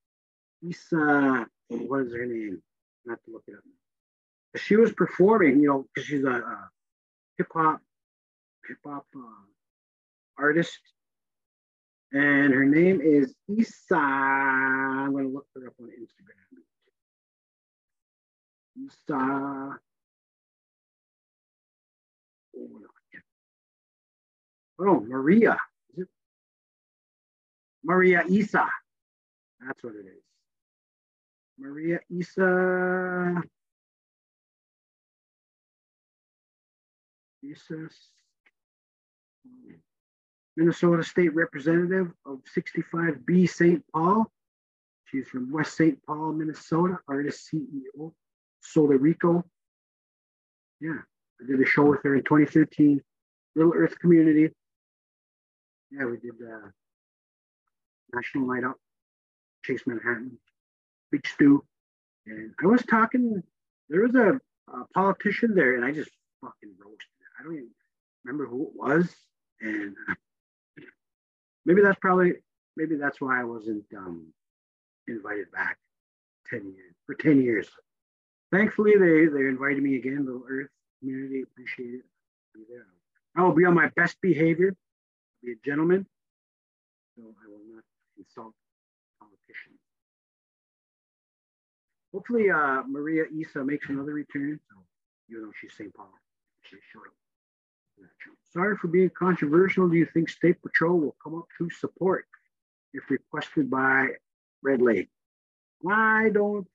Isa. 0.63 1.47
What 1.69 2.07
is 2.07 2.13
her 2.13 2.27
name? 2.27 2.63
Not 3.05 3.19
to 3.25 3.33
look 3.33 3.45
it 3.47 3.55
up. 3.55 4.61
She 4.61 4.77
was 4.77 4.93
performing, 4.93 5.61
you 5.61 5.69
know, 5.69 5.87
because 5.95 6.09
she's 6.09 6.25
a, 6.25 6.31
a 6.31 6.71
hip 7.39 7.49
hop 7.53 7.81
hip 8.67 8.79
hop 8.85 9.07
uh, 9.17 9.21
artist, 10.39 10.81
and 12.13 12.53
her 12.53 12.65
name 12.65 13.01
is 13.01 13.35
Isa. 13.49 13.97
I'm 13.97 15.13
to 15.17 15.29
look 15.29 15.47
her 15.55 15.69
up 15.69 15.75
on 15.81 15.89
Instagram. 15.89 16.61
Isa. 18.87 19.79
Oh, 24.83 25.01
Maria. 25.01 25.59
Maria 27.85 28.25
Isa. 28.29 28.67
That's 29.61 29.83
what 29.83 29.95
it 29.95 30.07
is. 30.07 30.30
Maria 31.61 32.01
Isa. 32.11 33.43
Isa. 37.43 37.89
Minnesota 40.57 41.03
State 41.03 41.35
Representative 41.35 42.13
of 42.27 42.41
65B 42.57 43.49
St. 43.49 43.85
Paul. 43.93 44.27
She's 45.05 45.29
from 45.29 45.53
West 45.53 45.77
St. 45.77 45.99
Paul, 46.07 46.33
Minnesota, 46.33 46.99
artist 47.09 47.51
CEO, 47.53 48.13
Solar 48.63 48.97
Rico. 48.97 49.45
Yeah, 50.81 50.99
I 51.41 51.47
did 51.47 51.61
a 51.61 51.67
show 51.67 51.85
with 51.85 52.03
her 52.05 52.17
in 52.17 52.23
2013, 52.25 53.03
Little 53.57 53.73
Earth 53.75 53.99
Community. 53.99 54.51
Yeah, 55.91 56.07
we 56.07 56.17
did 56.19 56.35
uh, 56.43 56.69
National 58.15 58.47
Night 58.47 58.65
Out, 58.65 58.79
Chase 59.65 59.83
Manhattan, 59.87 60.39
Big 61.11 61.27
Stu. 61.27 61.65
And 62.27 62.53
I 62.63 62.67
was 62.67 62.83
talking, 62.83 63.43
there 63.89 64.03
was 64.03 64.15
a, 64.15 64.41
a 64.73 64.85
politician 64.95 65.55
there, 65.55 65.75
and 65.75 65.85
I 65.85 65.93
just 65.93 66.11
fucking 66.43 66.75
roasted. 66.79 67.07
I 67.39 67.43
don't 67.43 67.55
even 67.55 67.71
remember 68.25 68.47
who 68.47 68.65
it 68.65 68.73
was. 68.75 69.09
And 69.61 69.95
maybe 71.67 71.83
that's 71.83 71.99
probably, 72.01 72.35
maybe 72.77 72.97
that's 72.97 73.21
why 73.21 73.41
I 73.41 73.45
wasn't 73.45 73.85
um, 73.97 74.33
invited 75.09 75.51
back 75.53 75.79
10 76.51 76.73
years, 76.75 76.95
for 77.07 77.15
10 77.15 77.43
years. 77.43 77.69
Thankfully, 78.53 78.93
they, 78.93 79.27
they 79.27 79.47
invited 79.47 79.83
me 79.83 79.97
again, 79.97 80.27
Little 80.27 80.45
Earth 80.49 80.69
community, 81.01 81.43
appreciate 81.43 81.95
it. 81.95 82.05
I 83.37 83.43
will 83.43 83.55
be 83.55 83.65
on 83.65 83.75
my 83.75 83.89
best 83.95 84.21
behavior 84.21 84.75
be 85.43 85.53
a 85.53 85.55
gentleman, 85.65 86.07
so 87.17 87.23
I 87.23 87.49
will 87.49 87.75
not 87.75 87.85
insult 88.19 88.55
Hopefully, 92.13 92.51
uh, 92.51 92.83
Maria 92.89 93.25
Isa 93.33 93.65
makes 93.65 93.89
another 93.89 94.13
return. 94.13 94.59
So, 94.69 94.77
even 95.31 95.45
though 95.45 95.53
she's 95.61 95.73
St. 95.77 95.95
Paul. 95.95 96.11
Sorry 98.53 98.77
for 98.77 98.89
being 98.89 99.11
controversial. 99.11 99.89
Do 99.89 99.97
you 99.97 100.07
think 100.07 100.29
State 100.29 100.61
Patrol 100.63 100.99
will 100.99 101.17
come 101.23 101.37
up 101.37 101.47
to 101.59 101.71
support 101.71 102.27
if 102.93 103.09
requested 103.11 103.71
by 103.71 104.09
Red 104.63 104.83
Lake? 104.83 105.09
I 105.89 106.31
don't. 106.33 106.67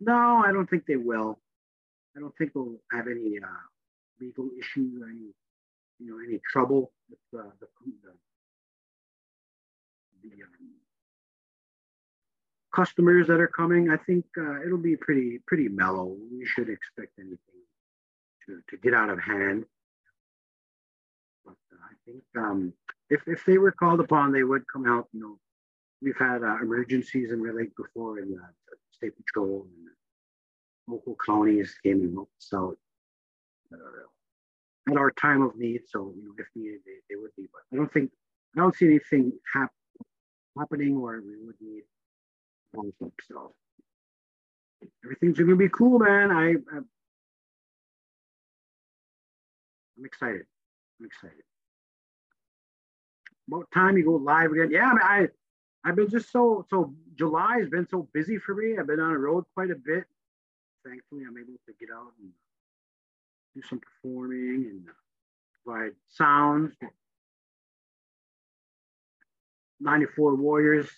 No, 0.00 0.42
I 0.44 0.52
don't 0.52 0.68
think 0.68 0.86
they 0.86 0.96
will. 0.96 1.38
I 2.16 2.20
don't 2.20 2.34
think 2.36 2.52
we'll 2.54 2.80
have 2.92 3.08
any 3.08 3.38
uh, 3.42 3.64
legal 4.20 4.48
issues 4.58 5.00
or 5.02 5.08
any 5.08 5.34
you 5.98 6.06
know, 6.06 6.18
any 6.24 6.40
trouble 6.50 6.92
with 7.10 7.18
uh, 7.40 7.50
the, 7.60 7.66
the, 8.02 8.12
the 10.28 10.42
um, 10.42 10.77
customers 12.74 13.26
that 13.28 13.40
are 13.40 13.48
coming, 13.48 13.90
I 13.90 13.96
think 13.96 14.24
uh, 14.36 14.62
it'll 14.64 14.78
be 14.78 14.96
pretty 14.96 15.40
pretty 15.46 15.68
mellow. 15.68 16.16
We 16.30 16.46
should 16.46 16.68
expect 16.68 17.18
anything 17.18 17.38
to, 18.46 18.60
to 18.70 18.76
get 18.82 18.94
out 18.94 19.10
of 19.10 19.18
hand. 19.20 19.64
But 21.44 21.56
uh, 21.72 21.76
I 21.76 21.94
think 22.04 22.22
um, 22.36 22.72
if, 23.10 23.22
if 23.26 23.44
they 23.44 23.58
were 23.58 23.72
called 23.72 24.00
upon, 24.00 24.32
they 24.32 24.44
would 24.44 24.64
come 24.72 24.86
out. 24.86 25.08
You 25.12 25.20
know, 25.20 25.38
we've 26.02 26.18
had 26.18 26.42
uh, 26.42 26.56
emergencies 26.62 27.32
in 27.32 27.42
Red 27.42 27.54
Lake 27.54 27.76
before, 27.76 28.18
and 28.18 28.36
state 28.92 29.12
patrol 29.16 29.66
and 29.66 29.88
local 30.88 31.16
counties 31.24 31.74
came 31.82 32.00
and 32.00 32.14
helped 32.14 32.32
us 32.38 32.50
out. 32.54 32.76
At 34.90 34.96
our 34.96 35.10
time 35.10 35.42
of 35.42 35.56
need. 35.56 35.82
So 35.88 36.14
you 36.16 36.24
know, 36.24 36.32
if 36.38 36.46
needed, 36.54 36.80
they, 36.86 36.92
they 37.10 37.16
would 37.16 37.32
be. 37.36 37.46
But 37.52 37.62
I 37.72 37.76
don't 37.76 37.92
think 37.92 38.10
I 38.56 38.60
don't 38.60 38.74
see 38.74 38.86
anything 38.86 39.32
hap- 39.52 39.72
happening 40.58 40.98
where 41.00 41.20
we 41.20 41.36
would 41.44 41.56
need 41.60 41.82
So 42.74 43.54
everything's 45.04 45.38
gonna 45.38 45.56
be 45.56 45.68
cool, 45.68 45.98
man. 45.98 46.30
I, 46.30 46.50
I 46.52 46.78
I'm 49.98 50.04
excited. 50.04 50.46
I'm 51.00 51.06
excited. 51.06 51.42
About 53.48 53.70
time 53.72 53.96
you 53.96 54.04
go 54.04 54.12
live 54.12 54.52
again. 54.52 54.70
Yeah, 54.70 54.92
I, 55.02 55.22
I 55.22 55.28
I've 55.84 55.96
been 55.96 56.10
just 56.10 56.30
so 56.30 56.64
so 56.68 56.94
July 57.16 57.58
has 57.60 57.68
been 57.68 57.88
so 57.88 58.08
busy 58.12 58.38
for 58.38 58.54
me. 58.54 58.76
I've 58.78 58.86
been 58.86 59.00
on 59.00 59.12
the 59.12 59.18
road 59.18 59.44
quite 59.54 59.70
a 59.70 59.74
bit. 59.76 60.04
Thankfully, 60.86 61.22
I'm 61.26 61.36
able 61.38 61.58
to 61.66 61.72
get 61.80 61.88
out 61.94 62.12
and 62.20 62.30
do 63.54 63.62
some 63.68 63.80
performing 63.80 64.66
and 64.70 64.84
provide 65.64 65.92
sounds. 66.08 66.74
94 69.80 70.34
Warriors 70.34 70.90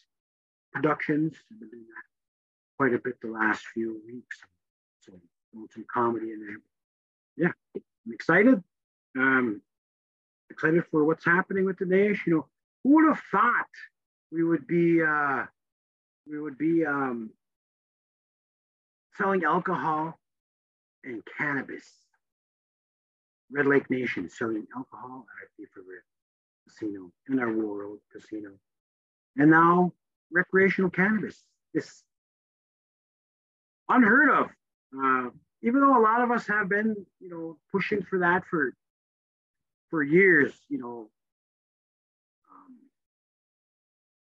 Productions. 0.72 1.34
I've 1.52 1.60
been 1.60 1.70
doing 1.70 1.82
that 1.82 2.76
quite 2.76 2.94
a 2.94 2.98
bit 2.98 3.20
the 3.20 3.28
last 3.28 3.66
few 3.74 4.00
weeks. 4.06 4.38
So 5.00 5.12
doing 5.52 5.68
some 5.72 5.84
comedy 5.92 6.32
in 6.32 6.40
there. 6.40 6.56
Yeah, 7.36 7.80
I'm 8.06 8.12
excited. 8.12 8.62
Um, 9.18 9.62
excited 10.50 10.84
for 10.90 11.04
what's 11.04 11.24
happening 11.24 11.64
with 11.64 11.78
the 11.78 11.86
nation. 11.86 12.22
You 12.26 12.34
know, 12.34 12.46
who 12.84 12.94
would 12.94 13.08
have 13.08 13.22
thought 13.30 13.66
we 14.30 14.44
would 14.44 14.66
be 14.66 15.02
uh, 15.02 15.44
we 16.28 16.40
would 16.40 16.58
be 16.58 16.86
um, 16.86 17.30
selling 19.16 19.44
alcohol 19.44 20.18
and 21.04 21.22
cannabis 21.36 21.84
Red 23.52 23.66
Lake 23.66 23.90
Nation 23.90 24.28
selling 24.28 24.66
alcohol 24.76 25.26
at 25.42 25.64
a 25.64 25.66
favorite 25.74 26.02
casino 26.68 27.10
in 27.28 27.40
our 27.40 27.52
world 27.52 27.98
casino. 28.12 28.50
And 29.36 29.50
now 29.50 29.92
recreational 30.32 30.90
cannabis. 30.90 31.42
This 31.74 32.02
unheard 33.88 34.30
of. 34.30 34.46
Uh, 34.96 35.30
even 35.62 35.80
though 35.80 35.98
a 35.98 36.02
lot 36.02 36.22
of 36.22 36.30
us 36.30 36.46
have 36.46 36.68
been, 36.68 36.94
you 37.20 37.28
know, 37.28 37.58
pushing 37.70 38.02
for 38.02 38.20
that 38.20 38.44
for 38.50 38.74
for 39.90 40.02
years, 40.02 40.54
you 40.68 40.78
know, 40.78 41.10
um, 42.50 42.76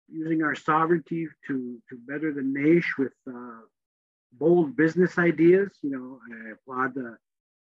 using 0.08 0.42
our 0.42 0.54
sovereignty 0.54 1.28
to 1.46 1.80
to 1.88 1.96
better 2.06 2.32
the 2.32 2.42
nation 2.42 2.94
with 2.98 3.12
uh, 3.28 3.60
bold 4.32 4.76
business 4.76 5.18
ideas. 5.18 5.70
You 5.82 5.90
know, 5.90 6.20
I 6.30 6.52
applaud 6.52 6.94
the 6.94 7.16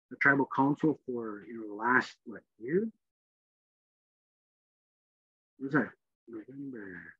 the 0.09 0.15
tribal 0.17 0.47
council 0.55 0.99
for 1.05 1.43
you 1.47 1.59
know 1.59 1.67
the 1.67 1.81
last 1.81 2.15
what 2.25 2.41
year? 2.59 2.87
Was 5.59 5.73
that 5.73 5.89
November? 6.27 7.16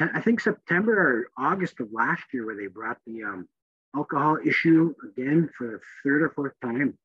I 0.00 0.20
think 0.20 0.40
September 0.40 1.28
or 1.38 1.44
August 1.44 1.80
of 1.80 1.88
last 1.92 2.24
year, 2.32 2.46
where 2.46 2.56
they 2.56 2.66
brought 2.66 2.98
the 3.06 3.24
um, 3.24 3.48
alcohol 3.96 4.38
issue 4.44 4.94
again 5.10 5.48
for 5.56 5.66
the 5.66 5.80
third 6.02 6.22
or 6.22 6.30
fourth 6.30 6.54
time, 6.62 6.96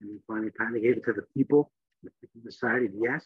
and 0.00 0.20
finally, 0.26 0.50
finally 0.56 0.80
gave 0.80 0.98
it 0.98 1.04
to 1.04 1.12
the 1.12 1.26
people. 1.36 1.70
The 2.02 2.10
people 2.20 2.40
decided 2.44 2.92
yes, 2.94 3.24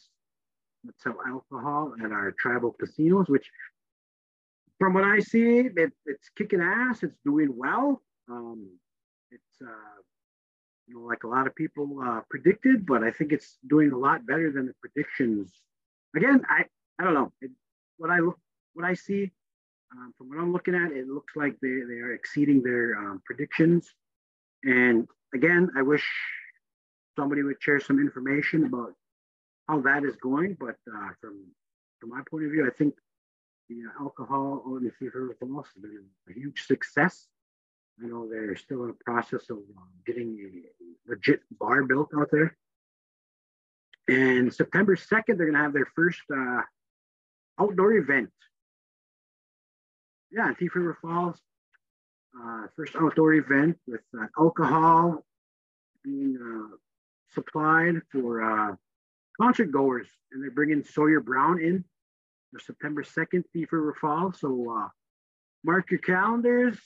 let's 0.84 1.02
sell 1.02 1.16
alcohol 1.26 1.94
at 2.02 2.12
our 2.12 2.32
tribal 2.38 2.72
casinos, 2.72 3.28
which, 3.28 3.50
from 4.78 4.94
what 4.94 5.04
I 5.04 5.18
see, 5.18 5.68
it, 5.76 5.92
it's 6.06 6.30
kicking 6.36 6.60
ass. 6.60 7.02
It's 7.02 7.18
doing 7.24 7.52
well. 7.54 8.02
Um, 8.30 8.78
it's 9.30 9.62
uh, 9.62 10.00
you 10.86 10.94
know, 10.94 11.02
like 11.02 11.24
a 11.24 11.28
lot 11.28 11.46
of 11.46 11.54
people 11.54 12.00
uh, 12.02 12.20
predicted, 12.28 12.86
but 12.86 13.02
I 13.02 13.10
think 13.10 13.32
it's 13.32 13.58
doing 13.68 13.92
a 13.92 13.98
lot 13.98 14.26
better 14.26 14.50
than 14.50 14.66
the 14.66 14.74
predictions. 14.80 15.52
Again, 16.16 16.42
I, 16.48 16.64
I 16.98 17.04
don't 17.04 17.14
know. 17.14 17.32
It, 17.40 17.50
what 17.96 18.10
I 18.10 18.18
look, 18.18 18.38
what 18.80 18.88
I 18.88 18.94
see 18.94 19.30
um, 19.92 20.14
from 20.16 20.28
what 20.28 20.38
I'm 20.38 20.52
looking 20.52 20.74
at, 20.74 20.92
it 20.92 21.08
looks 21.08 21.34
like 21.36 21.56
they, 21.60 21.80
they 21.88 22.00
are 22.00 22.14
exceeding 22.14 22.62
their 22.62 22.96
um, 22.96 23.22
predictions. 23.24 23.88
And 24.64 25.06
again, 25.34 25.70
I 25.76 25.82
wish 25.82 26.06
somebody 27.16 27.42
would 27.42 27.60
share 27.60 27.80
some 27.80 27.98
information 27.98 28.64
about 28.64 28.92
how 29.68 29.80
that 29.82 30.04
is 30.04 30.16
going, 30.16 30.56
but 30.58 30.76
uh, 30.92 31.10
from 31.20 31.44
from 32.00 32.10
my 32.10 32.22
point 32.30 32.46
of 32.46 32.50
view, 32.50 32.66
I 32.66 32.74
think 32.78 32.94
the 33.68 33.82
alcohol 34.00 34.62
on 34.64 34.84
the 34.84 34.90
Thief 34.98 35.14
River 35.14 35.36
Falls 35.38 35.66
has 35.74 35.82
been 35.82 36.04
a 36.30 36.32
huge 36.32 36.66
success. 36.66 37.26
I 38.02 38.06
know 38.06 38.26
they're 38.26 38.56
still 38.56 38.82
in 38.84 38.88
the 38.88 39.04
process 39.04 39.50
of 39.50 39.58
um, 39.58 39.88
getting 40.06 40.38
a 40.40 41.10
legit 41.10 41.42
bar 41.58 41.84
built 41.84 42.08
out 42.18 42.30
there. 42.32 42.56
And 44.08 44.52
September 44.52 44.96
2nd, 44.96 45.36
they're 45.36 45.50
going 45.50 45.52
to 45.52 45.58
have 45.58 45.74
their 45.74 45.88
first 45.94 46.22
uh, 46.34 46.62
outdoor 47.60 47.92
event. 47.92 48.30
Yeah, 50.32 50.52
Thief 50.54 50.74
River 50.74 50.96
Falls, 51.02 51.36
uh, 52.40 52.66
first 52.76 52.94
outdoor 52.94 53.34
event 53.34 53.78
with 53.86 54.02
uh, 54.18 54.26
alcohol 54.38 55.24
being 56.04 56.38
uh, 56.40 56.76
supplied 57.34 57.96
for 58.12 58.42
uh, 58.42 58.76
concert 59.40 59.72
goers. 59.72 60.08
And 60.32 60.42
they're 60.42 60.50
bringing 60.52 60.84
Sawyer 60.84 61.20
Brown 61.20 61.60
in 61.60 61.84
for 62.52 62.60
September 62.60 63.02
2nd, 63.02 63.42
Thief 63.52 63.72
River 63.72 63.96
Falls. 64.00 64.38
So 64.40 64.70
uh, 64.70 64.88
mark 65.64 65.90
your 65.90 66.00
calendars. 66.00 66.78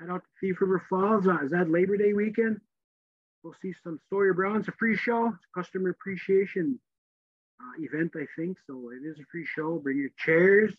Head 0.00 0.10
out 0.10 0.22
to 0.22 0.28
Thief 0.40 0.60
River 0.60 0.82
Falls. 0.88 1.26
Uh, 1.26 1.38
is 1.44 1.50
that 1.50 1.70
Labor 1.70 1.96
Day 1.96 2.14
weekend? 2.14 2.60
We'll 3.42 3.54
see 3.60 3.74
some 3.84 4.00
Sawyer 4.08 4.32
Brown. 4.32 4.60
It's 4.60 4.68
a 4.68 4.72
free 4.72 4.96
show. 4.96 5.28
It's 5.28 5.44
customer 5.54 5.90
appreciation 5.90 6.80
uh, 7.60 7.82
event, 7.82 8.12
I 8.16 8.26
think. 8.36 8.56
So 8.66 8.90
it 8.90 9.06
is 9.06 9.18
a 9.18 9.24
free 9.30 9.46
show. 9.46 9.78
Bring 9.78 9.98
your 9.98 10.10
chairs. 10.16 10.74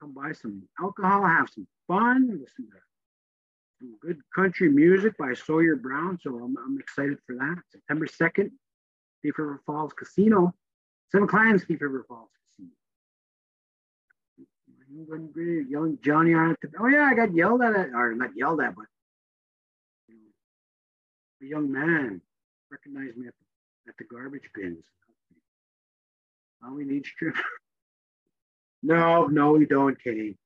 Come 0.00 0.14
buy 0.14 0.32
some 0.32 0.62
alcohol. 0.80 1.26
Have 1.26 1.50
some 1.50 1.66
fun. 1.86 2.30
Listen 2.30 2.68
to 2.70 2.78
some 3.78 3.96
good 4.00 4.18
country 4.34 4.70
music 4.70 5.16
by 5.18 5.34
Sawyer 5.34 5.76
Brown. 5.76 6.18
So 6.22 6.30
I'm, 6.36 6.56
I'm 6.64 6.78
excited 6.78 7.18
for 7.26 7.34
that. 7.36 7.56
September 7.70 8.06
2nd, 8.06 8.50
Thief 9.22 9.38
River 9.38 9.60
Falls 9.66 9.92
Casino. 9.92 10.54
Seven 11.12 11.26
Clans, 11.26 11.64
Thief 11.64 11.80
River 11.80 12.04
Falls 12.08 12.30
Casino. 12.56 12.70
Young 15.68 15.98
Johnny 16.02 16.34
on 16.34 16.52
it. 16.52 16.70
Oh 16.78 16.86
yeah, 16.86 17.04
I 17.04 17.14
got 17.14 17.34
yelled 17.34 17.62
at, 17.62 17.74
or 17.94 18.14
not 18.14 18.30
yelled 18.36 18.60
at, 18.60 18.74
but 18.74 18.86
a 21.42 21.46
young 21.46 21.70
man 21.70 22.20
recognized 22.70 23.16
me 23.16 23.26
at 23.28 23.34
the, 23.34 23.90
at 23.90 23.96
the 23.98 24.04
garbage 24.04 24.48
bins. 24.54 24.84
All 26.64 26.74
we 26.74 26.84
need 26.84 27.06
strip. 27.06 27.34
no, 28.82 29.26
no, 29.26 29.52
we 29.52 29.66
don't, 29.66 30.02
Kenny. 30.02 30.36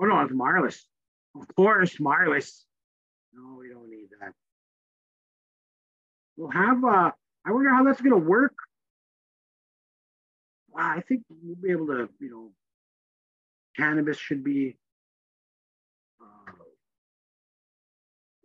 Oh 0.00 0.04
no, 0.04 0.20
it's 0.20 0.32
Marlis. 0.32 0.80
Of 1.40 1.54
course, 1.54 1.96
Marlis. 1.96 2.62
No, 3.32 3.58
we 3.58 3.68
don't 3.68 3.90
need 3.90 4.08
that. 4.20 4.32
We'll 6.36 6.50
have 6.50 6.84
uh 6.84 7.10
I 7.44 7.52
wonder 7.52 7.70
how 7.70 7.84
that's 7.84 8.00
gonna 8.00 8.16
work. 8.16 8.54
Wow, 10.70 10.94
I 10.96 11.00
think 11.00 11.22
we'll 11.28 11.56
be 11.56 11.70
able 11.70 11.86
to, 11.86 12.08
you 12.20 12.30
know, 12.30 12.50
cannabis 13.76 14.18
should 14.18 14.44
be 14.44 14.76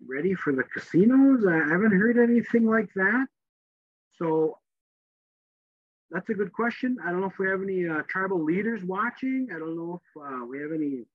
ready 0.08 0.34
for 0.34 0.54
the 0.54 0.64
casinos? 0.64 1.46
I 1.48 1.58
haven't 1.58 1.92
heard 1.92 2.18
anything 2.18 2.66
like 2.66 2.90
that. 2.96 3.28
So 4.18 4.58
that's 6.12 6.30
a 6.30 6.34
good 6.34 6.52
question. 6.52 6.98
I 7.04 7.12
don't 7.12 7.22
know 7.22 7.28
if 7.28 7.40
we 7.40 7.48
have 7.48 7.62
any 7.62 7.88
uh, 7.88 8.02
tribal 8.08 8.44
leaders 8.44 8.84
watching. 8.84 9.48
I 9.54 9.60
don't 9.60 9.78
know 9.78 10.02
if 10.02 10.22
uh, 10.22 10.46
we 10.46 10.60
have 10.60 10.72
any 10.72 11.06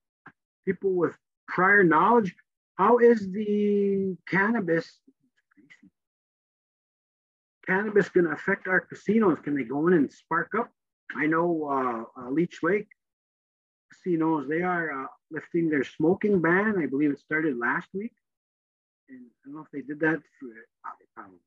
people 0.65 0.91
with 0.91 1.15
prior 1.47 1.83
knowledge. 1.83 2.35
How 2.75 2.97
is 2.97 3.31
the 3.31 4.15
cannabis 4.27 4.99
cannabis 7.65 8.07
going 8.09 8.25
to 8.25 8.31
affect 8.31 8.67
our 8.67 8.79
casinos? 8.79 9.39
Can 9.43 9.55
they 9.55 9.63
go 9.63 9.87
in 9.87 9.93
and 9.93 10.11
spark 10.11 10.51
up? 10.57 10.69
I 11.15 11.25
know 11.27 12.07
uh, 12.17 12.21
uh 12.21 12.29
Leech 12.29 12.59
Lake 12.63 12.87
casinos 13.91 14.47
they 14.49 14.61
are 14.61 15.03
uh, 15.03 15.07
lifting 15.31 15.69
their 15.69 15.83
smoking 15.83 16.41
ban. 16.41 16.75
I 16.81 16.85
believe 16.87 17.11
it 17.11 17.19
started 17.19 17.57
last 17.57 17.87
week 17.93 18.13
and 19.09 19.19
I 19.19 19.39
don't 19.45 19.55
know 19.55 19.61
if 19.61 19.71
they 19.71 19.81
did 19.81 19.99
that 20.01 20.21
for 20.39 20.47
um, 21.17 21.39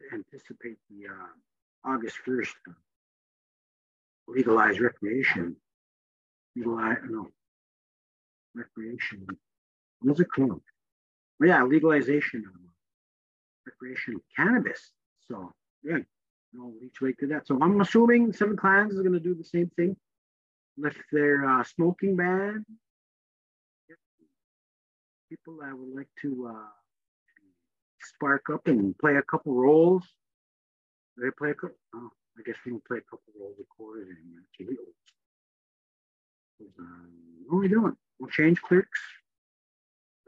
to 0.00 0.14
anticipate 0.14 0.78
the 0.90 1.08
uh, 1.08 1.32
August 1.84 2.16
1st 2.26 2.54
uh, 2.68 2.72
legalized 4.28 4.80
recreation. 4.80 5.56
Legalize, 6.56 6.98
no, 7.08 7.28
recreation. 8.54 9.26
What's 10.00 10.20
it 10.20 10.28
called? 10.34 10.62
Well, 11.40 11.48
yeah, 11.48 11.62
legalization 11.62 12.44
of 12.46 12.60
recreational 13.66 14.20
cannabis. 14.36 14.90
So, 15.28 15.52
yeah, 15.82 15.98
no, 16.52 16.74
Leech 16.80 17.00
Lake 17.00 17.18
to 17.18 17.26
that. 17.28 17.46
So 17.46 17.58
I'm 17.60 17.80
assuming 17.80 18.32
Seven 18.32 18.56
Clans 18.56 18.92
is 18.92 19.00
going 19.00 19.12
to 19.12 19.20
do 19.20 19.34
the 19.34 19.44
same 19.44 19.70
thing. 19.76 19.96
Lift 20.76 20.98
their 21.10 21.44
uh, 21.46 21.64
smoking 21.64 22.16
ban 22.16 22.64
people 25.32 25.56
that 25.62 25.74
would 25.74 25.96
like 25.96 26.10
to 26.20 26.46
uh, 26.54 26.68
spark 28.02 28.50
up 28.52 28.66
and 28.66 28.96
play 28.98 29.16
a 29.16 29.22
couple 29.22 29.54
roles. 29.54 30.04
They 31.16 31.30
play 31.36 31.50
a 31.50 31.54
couple. 31.54 31.76
Oh, 31.94 32.10
I 32.38 32.42
guess 32.44 32.56
we 32.64 32.72
can 32.72 32.80
play 32.86 32.98
a 32.98 33.02
couple 33.02 33.32
roles 33.38 33.58
of 33.60 33.66
chords 33.76 34.08
uh, 36.78 36.82
what 37.46 37.56
are 37.56 37.60
we 37.60 37.68
doing? 37.68 37.96
We'll 38.18 38.30
change 38.30 38.60
clerks. 38.62 39.00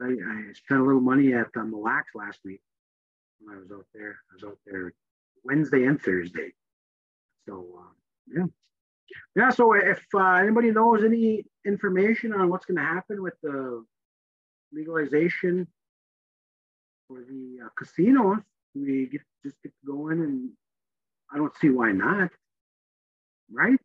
I, 0.01 0.07
I 0.07 0.53
spent 0.53 0.81
a 0.81 0.83
little 0.83 1.01
money 1.01 1.33
at 1.33 1.47
uh, 1.55 1.63
Mille 1.63 1.83
Lacs 1.83 2.13
last 2.13 2.39
week 2.43 2.61
when 3.39 3.55
I 3.55 3.59
was 3.59 3.71
out 3.71 3.85
there. 3.93 4.19
I 4.31 4.35
was 4.35 4.43
out 4.43 4.57
there 4.65 4.93
Wednesday 5.43 5.85
and 5.85 6.01
Thursday. 6.01 6.51
So 7.47 7.65
uh, 7.79 7.93
yeah, 8.27 8.45
yeah. 9.35 9.49
So 9.51 9.73
if 9.73 10.03
uh, 10.13 10.33
anybody 10.33 10.71
knows 10.71 11.03
any 11.03 11.45
information 11.65 12.33
on 12.33 12.49
what's 12.49 12.65
going 12.65 12.77
to 12.77 12.83
happen 12.83 13.21
with 13.21 13.35
the 13.41 13.85
legalization 14.73 15.67
for 17.07 17.19
the 17.19 17.59
uh, 17.63 17.69
casinos, 17.77 18.39
we 18.73 19.07
get 19.07 19.21
just 19.43 19.55
get 19.63 19.71
going, 19.85 20.19
and 20.19 20.49
I 21.33 21.37
don't 21.37 21.55
see 21.57 21.69
why 21.69 21.91
not, 21.91 22.29
right? 23.51 23.79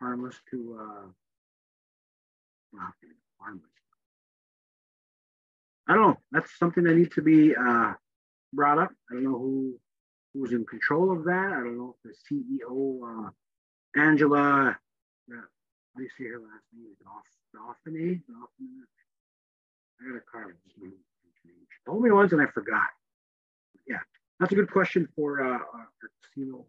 Harmless 0.00 0.36
to 0.50 0.78
uh, 0.80 1.06
well, 2.72 2.92
harmless. 3.40 3.64
I 5.88 5.94
don't 5.94 6.02
know. 6.02 6.16
That's 6.30 6.56
something 6.58 6.84
that 6.84 6.94
needs 6.94 7.14
to 7.16 7.22
be 7.22 7.54
uh, 7.54 7.94
brought 8.52 8.78
up. 8.78 8.90
I 9.10 9.14
don't 9.14 9.24
know 9.24 9.38
who 9.38 9.78
who's 10.32 10.52
in 10.52 10.64
control 10.64 11.10
of 11.10 11.24
that. 11.24 11.52
I 11.52 11.60
don't 11.64 11.76
know 11.76 11.96
if 12.04 12.14
the 12.30 12.34
CEO, 12.34 13.26
uh, 13.26 13.30
Angela, 14.00 14.68
uh, 14.70 15.34
do 15.96 16.02
you 16.02 16.08
see 16.16 16.24
her 16.24 16.38
last 16.38 16.64
name? 16.72 16.94
Dauphine? 17.52 18.22
Dauphine? 18.28 18.84
I 20.00 20.08
got 20.08 20.16
a 20.16 20.20
card. 20.30 20.56
Told 21.86 22.02
me 22.02 22.10
once 22.10 22.32
and 22.32 22.40
I 22.40 22.46
forgot. 22.46 22.88
Yeah, 23.88 23.98
that's 24.40 24.52
a 24.52 24.54
good 24.54 24.70
question 24.70 25.06
for 25.14 25.40
uh, 25.40 25.58
our 25.58 25.88
casino 26.24 26.64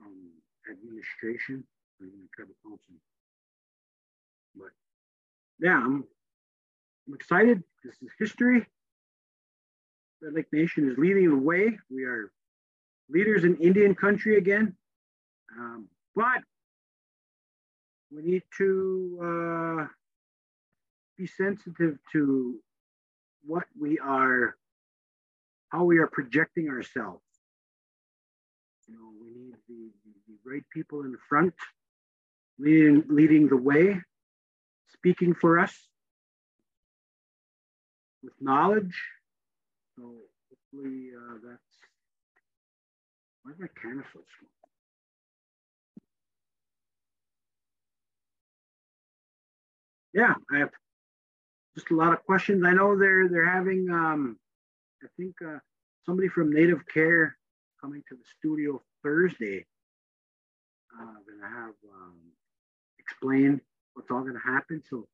um, 0.00 0.30
administration 0.70 1.62
or 2.00 2.06
tribal 2.34 2.54
council. 2.64 2.94
But 4.56 4.70
yeah, 5.60 5.76
I'm, 5.76 6.04
I'm 7.06 7.14
excited. 7.14 7.62
This 7.84 7.94
is 8.02 8.10
history. 8.18 8.66
Red 10.22 10.32
Lake 10.32 10.52
Nation 10.52 10.90
is 10.90 10.96
leading 10.96 11.28
the 11.28 11.36
way. 11.36 11.78
We 11.90 12.04
are 12.04 12.32
leaders 13.10 13.44
in 13.44 13.56
Indian 13.56 13.94
country 13.94 14.38
again. 14.38 14.74
Um, 15.58 15.88
but 16.16 16.42
we 18.10 18.22
need 18.22 18.42
to 18.56 19.18
uh, 19.22 19.86
be 21.18 21.26
sensitive 21.26 21.98
to 22.12 22.56
what 23.46 23.64
we 23.78 23.98
are, 23.98 24.56
how 25.74 25.82
we 25.82 25.98
are 25.98 26.06
projecting 26.06 26.68
ourselves. 26.68 27.24
You 28.86 28.94
know, 28.94 29.10
we 29.20 29.28
need 29.28 29.54
the, 29.68 29.90
the 30.28 30.50
right 30.50 30.62
people 30.72 31.00
in 31.00 31.16
front, 31.28 31.54
leading, 32.60 33.02
leading 33.08 33.48
the 33.48 33.56
way, 33.56 34.00
speaking 34.92 35.34
for 35.34 35.58
us 35.58 35.74
with 38.22 38.34
knowledge. 38.40 38.96
So 39.96 40.14
hopefully 40.72 41.08
uh, 41.16 41.38
that's, 41.44 41.60
why's 43.42 43.58
my 43.58 43.66
camera 43.82 44.04
so 44.12 44.20
small? 44.38 44.50
Yeah, 50.12 50.34
I 50.54 50.58
have 50.60 50.70
just 51.74 51.90
a 51.90 51.96
lot 51.96 52.12
of 52.12 52.24
questions. 52.24 52.62
I 52.64 52.72
know 52.72 52.96
they're 52.96 53.28
they're 53.28 53.50
having 53.50 53.90
um, 53.90 54.38
I 55.04 55.08
think 55.16 55.34
uh, 55.46 55.58
somebody 56.06 56.28
from 56.28 56.52
Native 56.52 56.80
Care 56.92 57.36
coming 57.80 58.02
to 58.08 58.14
the 58.14 58.24
studio 58.38 58.80
Thursday. 59.02 59.66
Uh, 60.98 61.04
gonna 61.04 61.52
have 61.52 61.74
um, 61.92 62.16
explain 62.98 63.60
what's 63.94 64.10
all 64.10 64.22
gonna 64.22 64.38
happen. 64.44 64.82
So 64.88 65.06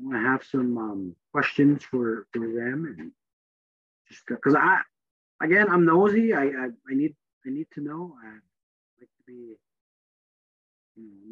I'm 0.00 0.10
gonna 0.10 0.28
have 0.28 0.42
some 0.44 0.76
um, 0.78 1.16
questions 1.32 1.84
for 1.84 2.26
for 2.32 2.40
them 2.40 2.96
and 2.98 3.12
just 4.08 4.22
because 4.26 4.54
I 4.54 4.80
again 5.42 5.68
I'm 5.70 5.84
nosy. 5.84 6.34
I, 6.34 6.44
I 6.44 6.66
I 6.90 6.94
need 6.94 7.14
I 7.46 7.50
need 7.50 7.66
to 7.74 7.80
know. 7.80 8.16
I'd 8.24 8.40
like 9.00 9.08
to 9.08 9.24
be 9.26 9.54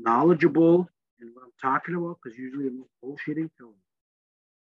knowledgeable 0.00 0.88
in 1.20 1.28
what 1.34 1.44
I'm 1.44 1.52
talking 1.60 1.94
about 1.94 2.18
because 2.22 2.38
usually 2.38 2.66
I'm 2.68 2.84
bullshitting 3.02 3.50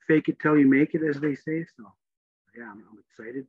fake 0.07 0.29
it 0.29 0.39
till 0.41 0.59
you 0.59 0.67
make 0.69 0.95
it, 0.95 1.03
as 1.03 1.21
they 1.21 1.35
say. 1.35 1.65
So 1.77 1.85
yeah, 2.57 2.65
I'm, 2.65 2.85
I'm 2.91 2.99
excited. 3.09 3.47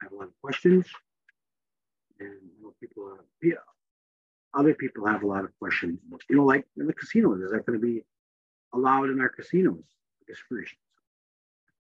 I 0.00 0.04
have 0.06 0.12
a 0.12 0.16
lot 0.16 0.28
of 0.28 0.40
questions, 0.42 0.86
and 2.20 2.32
people 2.80 3.04
are, 3.04 3.24
yeah, 3.42 3.54
other 4.54 4.74
people 4.74 5.06
have 5.06 5.22
a 5.22 5.26
lot 5.26 5.44
of 5.44 5.58
questions. 5.58 5.98
You 6.28 6.36
know, 6.36 6.44
like 6.44 6.66
in 6.76 6.86
the 6.86 6.92
casinos, 6.92 7.40
is 7.40 7.50
that 7.52 7.66
going 7.66 7.80
to 7.80 7.84
be 7.84 8.04
allowed 8.74 9.10
in 9.10 9.20
our 9.20 9.28
casinos? 9.28 9.84
I. 10.28 10.78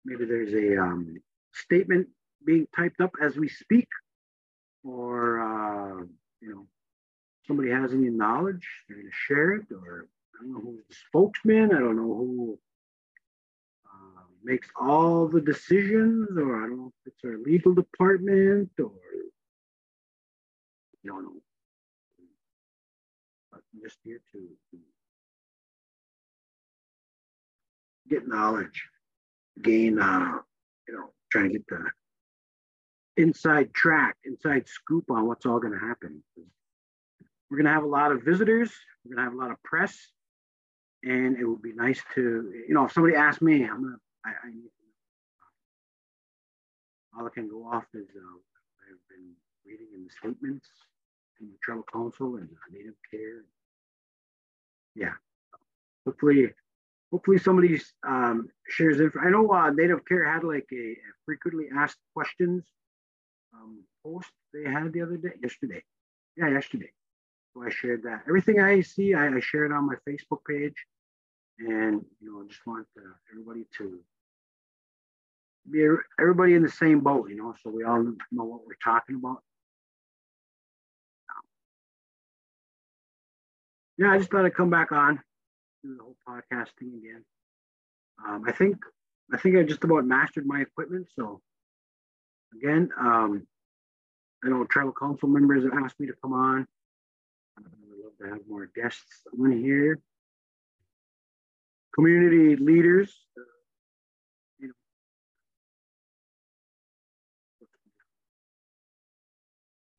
Maybe 0.05 0.25
there's 0.25 0.55
a 0.55 0.81
um, 0.81 1.21
statement 1.53 2.09
being 2.45 2.67
typed 2.75 3.01
up 3.01 3.13
as 3.23 3.37
we 3.37 3.49
speak, 3.49 3.89
or 4.83 5.41
uh, 5.41 6.05
you 6.41 6.55
know, 6.55 6.67
somebody 7.47 7.71
has 7.71 7.93
any 7.93 8.09
knowledge, 8.09 8.67
they're 8.89 8.97
going 8.97 9.09
to 9.09 9.13
share 9.13 9.53
it, 9.53 9.67
or 9.73 10.09
I 10.35 10.43
don't 10.43 10.53
know 10.53 10.61
who's 10.61 10.85
the 10.89 10.95
spokesman. 11.09 11.75
I 11.75 11.79
don't 11.79 11.97
know 11.97 12.15
who 12.15 12.59
makes 14.43 14.69
all 14.81 15.29
the 15.29 15.41
decisions, 15.41 16.29
or 16.37 16.57
I 16.57 16.69
don't 16.69 16.79
know 16.79 16.93
if 17.05 17.13
it's 17.13 17.25
our 17.25 17.39
legal 17.39 17.75
department, 17.75 18.71
or 18.79 18.93
I 21.05 21.09
don't 21.09 21.25
know. 21.25 21.41
I'm 23.55 23.61
just 23.83 23.99
here 24.05 24.21
to, 24.33 24.49
get 28.09 28.27
knowledge, 28.27 28.89
gain, 29.63 30.01
uh, 30.01 30.39
you 30.89 30.95
know, 30.95 31.11
trying 31.31 31.53
to 31.53 31.59
get 31.59 31.67
the 31.69 31.85
inside 33.17 33.73
track, 33.73 34.17
inside 34.25 34.69
scoop 34.69 35.11
on 35.11 35.27
what's 35.27 35.47
all 35.47 35.61
going 35.61 35.73
to 35.73 35.87
happen. 35.87 36.23
We're 37.49 37.59
going 37.59 37.67
to 37.67 37.73
have 37.73 37.85
a 37.85 37.89
lot 37.89 38.11
of 38.13 38.23
visitors. 38.23 38.73
We're 39.05 39.15
going 39.15 39.25
to 39.25 39.31
have 39.31 39.39
a 39.39 39.43
lot 39.43 39.53
of 39.53 39.63
press. 39.63 39.97
And 41.03 41.39
it 41.39 41.45
would 41.45 41.63
be 41.63 41.73
nice 41.73 42.03
to, 42.15 42.21
you 42.69 42.75
know, 42.75 42.85
if 42.87 42.93
somebody 42.93 43.15
asked 43.15 43.43
me, 43.43 43.65
I'm 43.65 43.83
going 43.83 43.95
to, 43.95 44.01
I, 44.25 44.31
I 44.31 44.49
need 44.49 44.71
to 44.71 44.83
know. 47.15 47.19
All 47.19 47.27
I 47.27 47.31
can 47.31 47.49
go 47.49 47.67
off 47.67 47.85
is 47.95 48.09
uh, 48.17 48.39
I've 48.87 49.09
been 49.09 49.35
reading 49.67 49.89
in 49.95 50.05
the 50.05 50.11
statements 50.11 50.67
from 51.37 51.49
the 51.49 51.59
Tribal 51.63 51.85
Council 51.93 52.37
and 52.37 52.49
Native 52.71 52.95
Care. 53.11 53.45
Yeah. 54.95 55.15
Hopefully, 56.07 56.53
hopefully 57.11 57.39
somebody 57.39 57.81
um, 58.07 58.49
shares 58.69 59.01
it. 59.01 59.13
I 59.21 59.31
know 59.31 59.51
uh, 59.53 59.71
Native 59.71 60.05
Care 60.07 60.31
had 60.31 60.45
like 60.45 60.67
a, 60.73 60.93
a 60.93 60.97
frequently 61.25 61.67
asked 61.77 61.99
questions 62.15 62.65
um, 63.55 63.83
post 64.05 64.31
they 64.53 64.71
had 64.71 64.93
the 64.93 65.03
other 65.03 65.17
day, 65.17 65.31
yesterday. 65.43 65.83
Yeah, 66.37 66.49
yesterday. 66.49 66.91
So 67.55 67.63
I 67.63 67.71
shared 67.71 68.03
that. 68.05 68.23
Everything 68.29 68.61
I 68.61 68.81
see, 68.81 69.15
I, 69.15 69.27
I 69.29 69.41
share 69.41 69.65
it 69.65 69.73
on 69.73 69.87
my 69.87 69.97
Facebook 70.09 70.41
page. 70.49 70.75
And, 71.61 72.05
you 72.21 72.33
know, 72.33 72.43
I 72.43 72.49
just 72.49 72.67
want 72.67 72.87
uh, 72.97 73.13
everybody 73.31 73.67
to 73.79 74.01
be 75.71 75.87
everybody 76.19 76.55
in 76.55 76.63
the 76.63 76.71
same 76.71 77.01
boat, 77.01 77.29
you 77.29 77.37
know, 77.37 77.55
so 77.63 77.71
we 77.71 77.85
all 77.85 78.03
know 78.03 78.45
what 78.45 78.67
we're 78.67 78.75
talking 78.83 79.17
about. 79.17 79.43
Yeah, 83.99 84.13
I 84.13 84.19
just 84.19 84.31
thought 84.31 84.47
I'd 84.47 84.55
come 84.55 84.71
back 84.71 84.93
on, 84.93 85.21
do 85.85 85.95
the 85.95 86.03
whole 86.03 86.17
podcast 86.27 86.69
thing 86.79 86.93
again. 86.97 87.25
Um, 88.27 88.45
I 88.47 88.53
think 88.53 88.79
I 89.33 89.37
think 89.37 89.59
I 89.59 89.63
just 89.63 89.85
about 89.85 90.07
mastered 90.07 90.47
my 90.47 90.63
equipment. 90.63 91.09
So 91.15 91.43
again, 92.55 92.89
um, 92.99 93.47
I 94.43 94.49
know 94.49 94.65
tribal 94.65 94.95
council 94.99 95.29
members 95.29 95.65
have 95.65 95.75
asked 95.85 96.01
me 96.01 96.07
to 96.07 96.15
come 96.23 96.33
on. 96.33 96.67
I 97.59 97.63
would 97.63 98.05
love 98.05 98.13
to 98.23 98.29
have 98.35 98.49
more 98.49 98.71
guests 98.75 99.23
on 99.39 99.53
here. 99.53 99.99
Community 101.95 102.57
leaders. 102.57 103.13
You 104.59 104.69
know. 104.69 104.75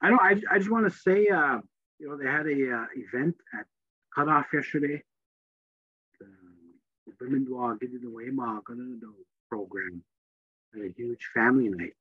I 0.01 0.09
don't. 0.09 0.21
I, 0.21 0.55
I 0.55 0.57
just 0.57 0.71
want 0.71 0.91
to 0.91 0.97
say, 0.97 1.27
uh, 1.27 1.59
you 1.99 2.07
know, 2.07 2.17
they 2.17 2.25
had 2.25 2.47
a 2.47 2.75
uh, 2.75 2.85
event 2.95 3.35
at 3.57 3.65
Cutoff 4.15 4.47
yesterday. 4.53 5.03
The 6.19 7.25
Bimindwa 7.25 7.79
Getting 7.79 8.05
Away 8.05 8.29
program 9.49 10.03
had 10.73 10.83
a 10.85 10.93
huge 10.95 11.29
family 11.33 11.69
night. 11.69 11.93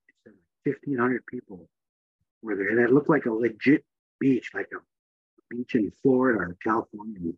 1,500 0.64 1.24
people 1.26 1.68
were 2.42 2.56
there. 2.56 2.68
And 2.68 2.80
it 2.80 2.92
looked 2.92 3.08
like 3.08 3.26
a 3.26 3.32
legit 3.32 3.84
beach, 4.18 4.50
like 4.54 4.68
a 4.72 4.80
beach 5.54 5.74
in 5.74 5.90
Florida 6.02 6.40
or 6.40 6.56
California, 6.62 7.32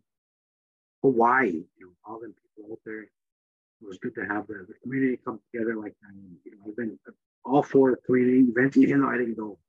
Hawaii. 1.03 1.51
You 1.77 1.87
know, 1.87 1.91
all 2.05 2.19
them 2.19 2.33
people 2.57 2.73
out 2.73 2.79
there. 2.85 3.03
It 3.03 3.87
was 3.87 3.99
good 3.99 4.15
to 4.15 4.25
have 4.25 4.47
the, 4.47 4.65
the 4.67 4.75
community 4.81 5.19
come 5.23 5.39
together 5.51 5.75
like 5.75 5.95
that. 6.01 6.13
And, 6.13 6.37
you 6.45 6.51
know, 6.53 6.63
I've 6.67 6.77
been 6.77 6.99
all 7.45 7.63
for 7.63 7.91
the 7.91 7.97
community 7.97 8.39
events, 8.49 8.77
even 8.77 9.01
though 9.01 9.09
I 9.09 9.17
didn't 9.17 9.37
go. 9.37 9.59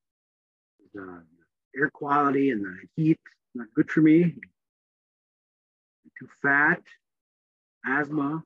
The 0.94 1.24
air 1.76 1.90
quality 1.90 2.50
and 2.50 2.64
the 2.64 2.76
heat 2.96 3.18
not 3.54 3.68
good 3.74 3.90
for 3.90 4.00
me. 4.00 4.34
too 6.18 6.28
fat, 6.42 6.82
asthma, 7.86 8.42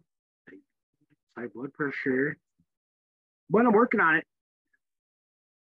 high 1.36 1.46
blood 1.54 1.72
pressure. 1.72 2.36
But 3.50 3.66
I'm 3.66 3.72
working 3.72 4.00
on 4.00 4.16
it. 4.16 4.24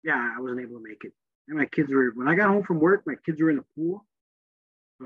Yeah, 0.04 0.34
I 0.36 0.40
wasn't 0.40 0.60
able 0.60 0.78
to 0.78 0.84
make 0.86 1.04
it. 1.04 1.12
And 1.48 1.58
my 1.58 1.66
kids 1.66 1.92
were 1.92 2.10
when 2.14 2.28
I 2.28 2.34
got 2.34 2.48
home 2.48 2.62
from 2.62 2.80
work, 2.80 3.02
my 3.06 3.14
kids 3.24 3.40
were 3.40 3.50
in 3.50 3.56
the 3.56 3.64
pool. 3.76 4.04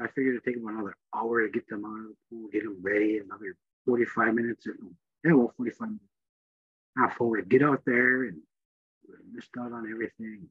I 0.01 0.07
figured 0.09 0.35
it'd 0.37 0.45
take 0.45 0.57
them 0.57 0.69
another 0.69 0.97
hour 1.15 1.43
to 1.43 1.53
get 1.53 1.69
them 1.69 1.85
out 1.85 1.99
of 1.99 2.05
the 2.05 2.17
pool, 2.31 2.49
get 2.53 2.65
them 2.65 2.79
ready, 2.81 3.19
another 3.19 3.57
45 3.87 4.35
minutes. 4.35 4.67
Yeah, 5.25 5.33
well, 5.33 5.53
45 5.57 5.89
minutes. 5.89 6.05
Half 6.97 7.21
hour 7.21 7.37
to 7.37 7.43
get 7.43 7.63
out 7.63 7.83
there 7.85 8.25
and 8.25 8.39
missed 9.33 9.51
out 9.59 9.73
on 9.73 9.91
everything. 9.91 10.49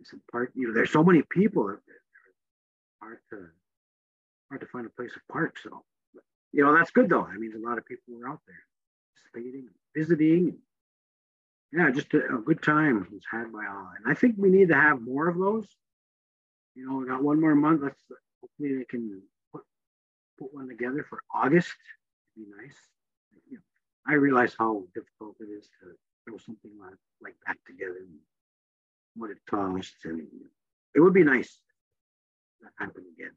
It's 0.00 0.12
a 0.12 0.16
part, 0.30 0.52
you 0.54 0.68
know, 0.68 0.74
there's 0.74 0.92
so 0.92 1.04
many 1.04 1.22
people 1.22 1.66
That. 1.66 1.80
Hard 3.00 3.18
to 3.30 3.48
hard 4.48 4.60
to 4.60 4.66
find 4.68 4.86
a 4.86 4.90
place 4.90 5.12
to 5.12 5.20
park. 5.28 5.58
So 5.60 5.84
you 6.52 6.64
know, 6.64 6.72
that's 6.76 6.90
good 6.90 7.08
though. 7.08 7.24
I 7.24 7.36
mean, 7.36 7.52
a 7.56 7.68
lot 7.68 7.78
of 7.78 7.86
people 7.86 8.14
were 8.14 8.28
out 8.28 8.40
there 8.46 8.62
participating, 9.32 9.68
visiting. 9.96 10.58
Yeah, 11.72 11.90
just 11.90 12.12
a, 12.14 12.36
a, 12.36 12.38
good 12.38 12.62
time 12.62 13.08
was 13.10 13.24
had 13.30 13.50
by 13.50 13.64
all. 13.66 13.90
And 13.96 14.10
I 14.10 14.14
think 14.14 14.36
we 14.36 14.50
need 14.50 14.68
to 14.68 14.74
have 14.74 15.00
more 15.00 15.28
of 15.28 15.38
those. 15.38 15.66
You 16.74 16.86
know, 16.86 16.96
we 16.96 17.06
got 17.06 17.22
one 17.22 17.40
more 17.40 17.54
month. 17.54 17.80
Let's 17.82 18.00
hopefully 18.42 18.78
they 18.78 18.84
can 18.84 19.22
put 19.52 19.62
put 20.38 20.52
one 20.52 20.68
together 20.68 21.06
for 21.08 21.22
August. 21.34 21.74
It'd 22.36 22.48
be 22.48 22.62
nice. 22.62 22.76
You 23.48 23.56
know, 23.56 23.62
I 24.06 24.14
realize 24.14 24.54
how 24.58 24.84
difficult 24.94 25.36
it 25.40 25.50
is 25.50 25.68
to 25.80 25.94
throw 26.26 26.38
something 26.38 26.72
like, 26.80 26.98
like 27.22 27.36
that 27.46 27.56
together 27.66 27.98
and 27.98 28.18
what 29.16 29.30
it 29.30 29.38
costs. 29.48 30.04
And 30.04 30.26
it 30.94 31.00
would 31.00 31.14
be 31.14 31.24
nice 31.24 31.58
that 32.60 32.70
happen 32.78 33.04
again. 33.16 33.32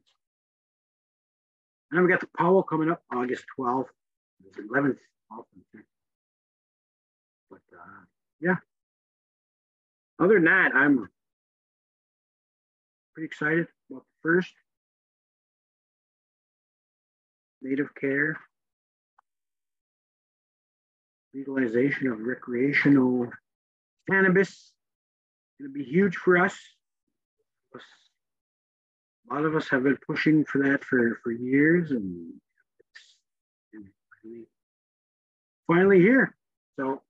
And 1.90 1.98
then 1.98 2.04
we 2.04 2.10
got 2.10 2.20
the 2.20 2.28
powwow 2.36 2.62
coming 2.62 2.90
up 2.90 3.02
August 3.12 3.44
12th, 3.58 3.86
11th. 4.58 4.98
12th 5.32 5.44
but 7.48 7.60
uh, 7.72 8.04
yeah, 8.40 8.56
other 10.18 10.34
than 10.34 10.44
that, 10.44 10.72
I'm 10.74 11.08
pretty 13.14 13.26
excited 13.26 13.66
about 13.90 14.02
the 14.02 14.28
first 14.28 14.52
native 17.66 17.94
care 17.94 18.36
legalization 21.34 22.08
of 22.08 22.20
recreational 22.20 23.28
cannabis. 24.10 24.72
Going 25.60 25.72
to 25.72 25.78
be 25.78 25.84
huge 25.84 26.16
for 26.16 26.38
us. 26.38 26.56
A 29.30 29.34
lot 29.34 29.44
of 29.44 29.56
us 29.56 29.68
have 29.68 29.82
been 29.82 29.98
pushing 30.06 30.44
for 30.44 30.62
that 30.62 30.84
for, 30.84 31.18
for 31.22 31.32
years, 31.32 31.90
and 31.90 32.32
it's 33.74 33.82
finally, 34.22 34.46
finally 35.66 35.98
here. 35.98 36.36
So 36.78 37.02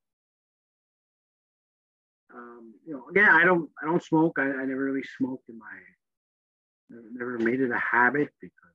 um, 2.35 2.75
you 2.87 2.95
know, 2.95 3.05
again, 3.11 3.29
I 3.29 3.45
don't, 3.45 3.69
I 3.83 3.87
don't 3.87 4.03
smoke. 4.03 4.39
I, 4.39 4.45
I 4.45 4.65
never 4.65 4.85
really 4.85 5.05
smoked 5.19 5.49
in 5.49 5.59
my, 5.59 5.67
never, 7.13 7.39
made 7.39 7.61
it 7.61 7.71
a 7.71 7.79
habit 7.79 8.29
because 8.41 8.66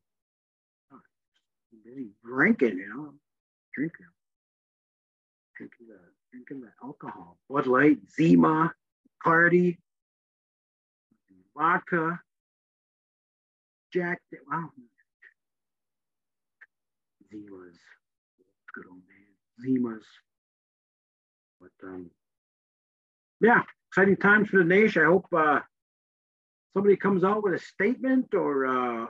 busy 1.71 2.10
drinking, 2.23 2.77
you 2.77 2.89
know, 2.93 3.13
drinking, 3.75 4.07
drinking 5.57 5.88
the, 5.88 5.99
drinking 6.31 6.62
the 6.62 6.71
alcohol, 6.84 7.38
Bud 7.49 7.67
Light, 7.67 7.97
Zima, 8.15 8.73
Party, 9.23 9.79
vodka, 11.55 12.19
Jack. 13.93 14.19
Wow, 14.49 14.69
Zimas, 17.34 17.77
good 18.75 18.86
old 18.89 19.01
man, 19.07 19.65
Zimas, 19.65 20.03
but 21.60 21.71
um 21.88 22.10
yeah, 23.41 23.62
exciting 23.89 24.17
times 24.17 24.49
for 24.49 24.57
the 24.60 24.63
nation. 24.63 25.03
I 25.03 25.07
hope 25.07 25.25
uh, 25.36 25.60
somebody 26.73 26.95
comes 26.95 27.23
out 27.23 27.43
with 27.43 27.53
a 27.53 27.60
statement 27.60 28.34
or 28.34 28.65
a 28.65 29.07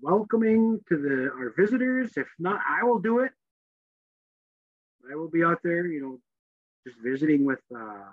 welcoming 0.00 0.80
to 0.88 0.96
the 0.96 1.30
our 1.32 1.52
visitors. 1.56 2.12
If 2.16 2.28
not, 2.38 2.60
I 2.68 2.84
will 2.84 2.98
do 2.98 3.20
it. 3.20 3.32
I 5.10 5.16
will 5.16 5.28
be 5.28 5.42
out 5.44 5.58
there, 5.62 5.86
you 5.86 6.00
know, 6.00 6.20
just 6.86 6.98
visiting 7.02 7.44
with 7.44 7.60
uh, 7.74 8.04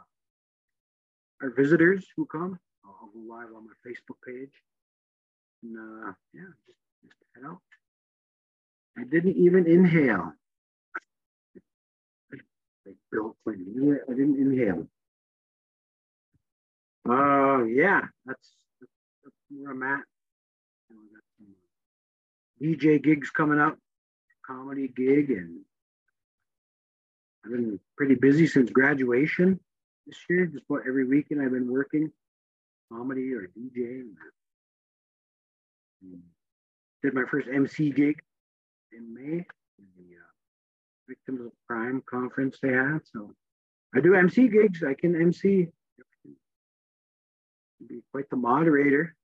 our 1.42 1.50
visitors 1.56 2.06
who 2.16 2.26
come. 2.26 2.60
I'll 2.84 3.10
go 3.14 3.20
live 3.34 3.50
on 3.56 3.66
my 3.66 3.74
Facebook 3.86 4.18
page. 4.26 4.52
And 5.64 5.78
uh, 5.78 6.14
yeah, 6.34 6.42
just, 6.66 6.80
just 7.04 7.16
head 7.36 7.46
out. 7.46 7.62
I 8.98 9.04
didn't 9.04 9.38
even 9.38 9.68
inhale. 9.68 10.34
Like 12.86 12.96
Bill 13.12 13.36
Clinton, 13.44 14.00
I 14.10 14.14
didn't 14.14 14.40
inhale. 14.40 14.88
Uh, 17.08 17.64
yeah, 17.64 18.02
that's 18.26 18.52
where 19.50 19.72
I'm 19.72 19.84
at. 19.84 20.04
DJ 22.62 23.02
gigs 23.02 23.30
coming 23.30 23.60
up, 23.60 23.78
comedy 24.46 24.88
gig, 24.88 25.30
and 25.32 25.62
I've 27.46 27.52
been 27.52 27.80
pretty 27.98 28.16
busy 28.16 28.48
since 28.48 28.70
graduation 28.70 29.60
this 30.06 30.18
year. 30.30 30.46
Just 30.46 30.66
about 30.70 30.84
every 30.88 31.06
weekend 31.06 31.42
I've 31.42 31.52
been 31.52 31.72
working 31.72 32.12
comedy 32.92 33.34
or 33.34 33.48
DJ. 33.58 34.04
Did 37.02 37.14
my 37.14 37.24
first 37.32 37.48
MC 37.48 37.92
gig 37.92 38.20
in 38.92 39.14
May, 39.14 39.46
in 39.78 39.86
the 39.98 40.16
uh, 40.18 40.30
Victims 41.08 41.46
of 41.46 41.52
Crime 41.68 42.04
conference 42.10 42.58
they 42.62 42.74
had. 42.74 43.00
So 43.14 43.34
I 43.96 44.02
do 44.02 44.16
MC 44.16 44.50
gigs. 44.50 44.84
I 44.84 44.96
can 44.96 45.16
MC. 45.16 45.68
Be 47.88 48.02
quite 48.12 48.30
the 48.30 48.36
moderator 48.36 49.16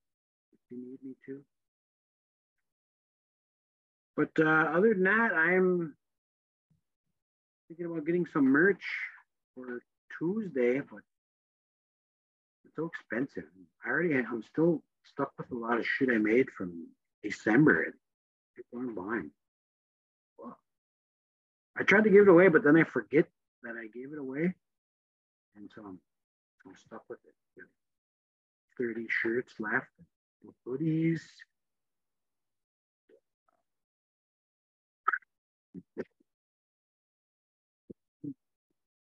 you 0.75 0.91
need 0.91 0.99
me 1.03 1.15
to. 1.25 1.41
But 4.15 4.31
uh, 4.39 4.77
other 4.77 4.93
than 4.93 5.03
that, 5.03 5.31
I'm 5.33 5.95
thinking 7.67 7.85
about 7.85 8.05
getting 8.05 8.25
some 8.31 8.45
merch 8.45 8.83
for 9.53 9.81
Tuesday, 10.17 10.79
but 10.79 11.01
it's 12.63 12.75
so 12.75 12.85
expensive. 12.85 13.49
I 13.85 13.89
already, 13.89 14.13
I'm 14.15 14.43
still 14.43 14.81
stuck 15.03 15.31
with 15.38 15.51
a 15.51 15.55
lot 15.55 15.79
of 15.79 15.85
shit 15.85 16.09
I 16.09 16.17
made 16.17 16.47
from 16.57 16.88
December 17.23 17.83
and 17.83 17.93
people 18.55 18.79
aren't 18.79 18.95
buying. 18.95 19.31
Well, 20.38 20.57
I 21.77 21.83
tried 21.83 22.05
to 22.05 22.09
give 22.09 22.23
it 22.23 22.29
away, 22.29 22.47
but 22.47 22.63
then 22.63 22.77
I 22.77 22.83
forget 22.83 23.25
that 23.63 23.75
I 23.75 23.88
gave 23.93 24.13
it 24.13 24.19
away. 24.19 24.53
And 25.55 25.69
so 25.73 25.81
I'm, 25.83 25.99
I'm 26.65 26.75
stuck 26.75 27.03
with 27.09 27.19
it. 27.25 27.33
30 28.77 29.05
shirts 29.09 29.53
left, 29.59 29.88
hoodies. 30.67 31.21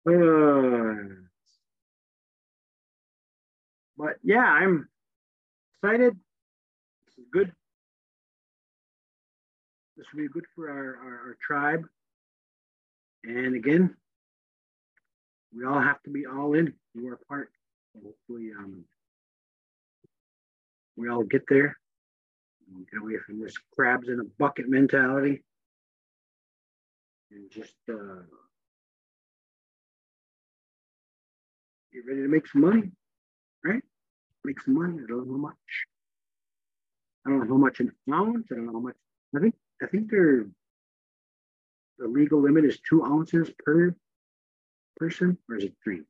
Uh, 0.08 1.16
but 3.98 4.16
yeah, 4.24 4.38
I'm 4.40 4.88
excited. 5.84 6.14
This 7.06 7.18
is 7.18 7.26
good. 7.34 7.52
This 9.98 10.06
will 10.14 10.22
be 10.22 10.30
good 10.30 10.46
for 10.56 10.70
our, 10.70 10.96
our, 11.04 11.14
our 11.28 11.38
tribe. 11.46 11.86
And 13.24 13.56
again, 13.56 13.96
we 15.54 15.66
all 15.66 15.82
have 15.82 16.02
to 16.04 16.10
be 16.10 16.26
all 16.26 16.54
in, 16.54 16.74
do 16.96 17.08
our 17.08 17.20
part. 17.28 17.50
hopefully, 18.02 18.52
um, 18.58 18.86
we 20.98 21.10
all 21.10 21.24
get 21.24 21.44
there. 21.48 21.78
Get 22.92 23.02
away 23.02 23.18
from 23.26 23.40
this 23.40 23.56
crabs 23.74 24.10
in 24.10 24.20
a 24.20 24.24
bucket 24.38 24.68
mentality. 24.68 25.44
And 27.32 27.50
just 27.50 27.74
uh, 27.90 28.24
get 31.94 32.06
ready 32.08 32.22
to 32.24 32.28
make 32.28 32.48
some 32.48 32.62
money, 32.62 32.92
right? 33.64 33.82
Make 34.44 34.62
some 34.62 34.76
money. 34.76 34.96
I 35.04 35.08
don't 35.08 35.28
know 35.28 35.34
how 35.34 35.40
much. 35.40 35.56
I 37.26 37.30
don't 37.30 37.40
know 37.40 37.56
how 37.56 37.58
much 37.58 37.80
ounce. 37.80 38.48
I 38.52 38.56
don't 38.56 38.66
know 38.66 38.74
how 38.74 38.80
much. 38.80 38.96
I 39.36 39.40
think 39.40 39.56
I 39.82 39.88
think 39.88 40.10
they're 40.10 40.46
the 42.00 42.08
legal 42.08 42.42
limit 42.42 42.66
is 42.66 42.80
two 42.88 43.04
ounces 43.04 43.50
per 43.60 43.96
person, 44.98 45.38
or 45.50 45.58
is 45.58 45.66
it 45.66 45.74
three? 45.84 46.02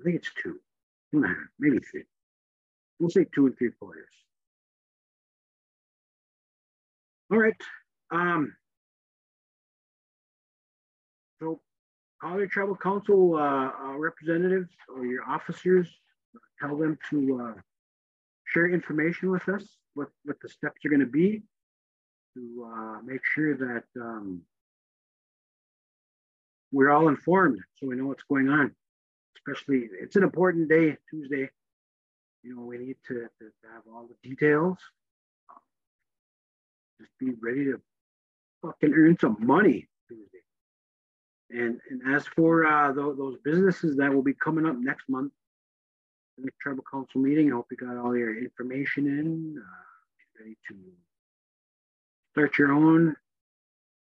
I 0.00 0.04
think 0.04 0.16
it's 0.16 0.30
two, 0.42 0.60
two 1.14 1.22
and 1.22 1.26
a 1.26 1.28
half, 1.28 1.48
maybe 1.58 1.78
three. 1.78 2.04
We'll 2.98 3.10
say 3.10 3.26
two 3.34 3.46
and 3.46 3.56
three 3.56 3.70
quarters. 3.70 4.08
All 7.30 7.38
right. 7.38 7.54
Um, 8.10 8.54
so 11.40 11.60
call 12.20 12.38
your 12.38 12.48
tribal 12.48 12.76
council 12.76 13.36
uh, 13.36 13.70
uh, 13.70 13.96
representatives 13.96 14.70
or 14.94 15.06
your 15.06 15.22
officers, 15.28 15.88
tell 16.60 16.76
them 16.76 16.98
to 17.10 17.40
uh, 17.42 17.60
share 18.46 18.68
information 18.68 19.30
with 19.30 19.48
us, 19.48 19.64
what, 19.94 20.08
what 20.24 20.36
the 20.42 20.48
steps 20.48 20.84
are 20.84 20.88
going 20.88 21.00
to 21.00 21.06
be 21.06 21.42
to 22.34 22.72
uh, 22.72 23.02
make 23.04 23.20
sure 23.24 23.56
that 23.56 23.84
um, 24.00 24.42
we're 26.72 26.90
all 26.90 27.08
informed 27.08 27.60
so 27.76 27.86
we 27.86 27.96
know 27.96 28.06
what's 28.06 28.24
going 28.24 28.48
on. 28.48 28.74
Especially, 29.46 29.88
it's 30.00 30.16
an 30.16 30.22
important 30.22 30.68
day, 30.68 30.96
Tuesday. 31.10 31.50
You 32.42 32.56
know, 32.56 32.62
we 32.62 32.78
need 32.78 32.96
to, 33.08 33.14
to, 33.14 33.44
have 33.72 33.82
all 33.92 34.06
the 34.08 34.28
details. 34.28 34.78
Just 37.00 37.10
be 37.18 37.32
ready 37.42 37.64
to 37.64 37.80
fucking 38.62 38.92
earn 38.94 39.18
some 39.18 39.36
money 39.40 39.88
Tuesday. 40.08 40.38
And, 41.50 41.80
and 41.90 42.14
as 42.14 42.26
for 42.26 42.66
uh, 42.66 42.92
th 42.92 43.16
those 43.16 43.36
businesses 43.44 43.96
that 43.96 44.12
will 44.12 44.22
be 44.22 44.34
coming 44.34 44.66
up 44.66 44.76
next 44.76 45.08
month, 45.08 45.32
the 46.38 46.50
tribal 46.60 46.84
council 46.90 47.20
meeting, 47.20 47.52
I 47.52 47.56
hope 47.56 47.66
you 47.70 47.76
got 47.76 47.96
all 47.96 48.16
your 48.16 48.36
information 48.38 49.06
in, 49.06 49.56
uh, 49.58 50.40
ready 50.40 50.56
to 50.68 50.74
start 52.32 52.58
your 52.58 52.72
own 52.72 53.14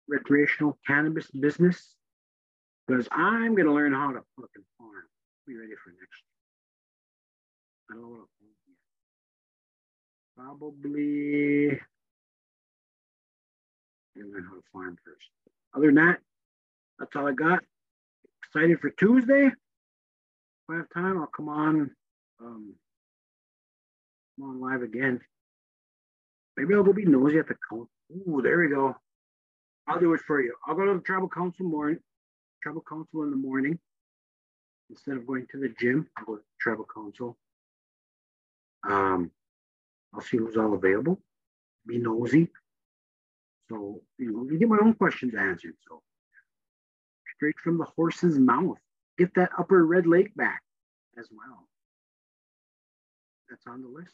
recreational 0.09 0.79
cannabis 0.87 1.31
business 1.31 1.95
because 2.87 3.09
I'm 3.13 3.55
going 3.55 3.67
to 3.67 3.73
learn 3.73 3.93
how 3.93 4.13
to 4.13 4.23
fucking. 4.37 4.65
Be 5.47 5.57
ready 5.57 5.73
for 5.83 5.91
next 5.91 6.23
year. 6.23 6.31
I 7.91 7.95
don't 7.95 8.03
know 8.03 8.09
what 8.09 8.29
Probably 10.37 11.81
learn 14.33 14.45
how 14.45 14.55
to 14.55 14.63
farm 14.73 14.97
first. 15.05 15.29
Other 15.75 15.87
than 15.87 15.97
that, 15.97 16.19
that's 16.99 17.15
all 17.17 17.29
I 17.29 17.33
got. 17.33 17.61
Excited 18.45 18.81
for 18.81 18.91
Tuesday. 18.91 19.47
If 19.47 19.55
I 20.71 20.77
have 20.77 20.89
time, 20.95 21.19
I'll 21.19 21.27
come 21.27 21.49
on, 21.49 21.91
um, 22.41 22.75
come 24.37 24.51
on 24.51 24.61
live 24.61 24.83
again. 24.83 25.21
Maybe 26.57 26.75
I'll 26.75 26.83
go 26.83 26.93
be 26.93 27.05
nosy 27.05 27.39
at 27.39 27.49
the 27.49 27.55
council. 27.69 27.89
Ooh, 28.13 28.43
there 28.43 28.59
we 28.59 28.69
go. 28.69 28.95
I'll 29.89 29.99
do 29.99 30.13
it 30.15 30.21
for 30.21 30.41
you. 30.41 30.55
I'll 30.67 30.75
go 30.75 30.85
to 30.85 30.95
the 30.95 31.01
tribal 31.01 31.29
council 31.29 31.67
morning, 31.67 31.99
tribal 32.63 32.85
council 32.89 33.23
in 33.23 33.31
the 33.31 33.37
morning. 33.37 33.79
Instead 34.93 35.17
of 35.17 35.27
going 35.27 35.47
to 35.51 35.59
the 35.59 35.71
gym, 35.81 36.07
I'll 36.19 36.25
go 36.27 36.37
to 36.37 36.43
tribal 36.61 36.87
council. 36.95 37.39
Um, 38.87 39.31
I'll 40.15 40.21
see 40.21 40.37
who's 40.37 40.59
all 40.59 40.75
available. 40.75 41.19
Be 41.87 41.97
nosy. 41.97 42.49
So, 43.71 44.03
you 44.19 44.33
know, 44.33 44.45
you 44.51 44.59
get 44.59 44.69
my 44.69 44.77
own 44.83 44.93
questions 44.93 45.35
answered. 45.35 45.77
So 45.89 46.03
straight 47.37 47.59
from 47.59 47.79
the 47.79 47.87
horse's 47.97 48.39
mouth. 48.39 48.77
Get 49.17 49.35
that 49.37 49.51
upper 49.59 49.87
red 49.87 50.07
lake 50.07 50.35
back 50.37 50.61
as 51.19 51.29
well. 51.33 51.67
That's 53.49 53.67
on 53.67 53.81
the 53.81 53.89
list. 53.89 54.13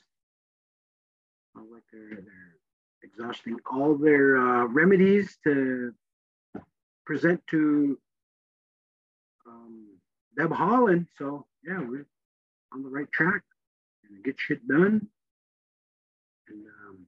Sounds 1.57 1.71
like 1.73 1.83
they're, 1.93 2.23
they're 2.23 2.57
exhausting 3.03 3.57
all 3.69 3.97
their 3.97 4.37
uh, 4.37 4.67
remedies 4.67 5.39
to 5.43 5.93
present 7.05 7.41
to 7.49 7.99
um, 9.45 9.88
Deb 10.39 10.51
Haaland. 10.51 11.07
So 11.19 11.47
yeah, 11.65 11.81
we're 11.81 12.07
on 12.73 12.83
the 12.83 12.89
right 12.89 13.11
track 13.13 13.43
and 14.09 14.25
get 14.25 14.37
shit 14.39 14.67
done. 14.69 15.09
And 16.49 16.65
um, 16.67 17.07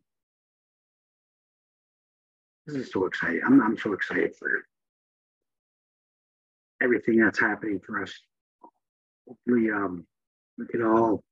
this 2.67 2.77
is 2.77 2.93
so 2.93 3.07
exciting. 3.07 3.41
I'm, 3.47 3.63
I'm 3.63 3.79
so 3.79 3.93
excited 3.93 4.35
for 4.37 4.65
everything 6.83 7.19
that's 7.19 7.39
happening 7.39 7.81
for 7.85 8.03
us. 8.03 8.13
Hopefully, 9.27 9.71
um, 9.71 10.07
we 10.59 10.67
can 10.67 10.83
all 10.83 11.23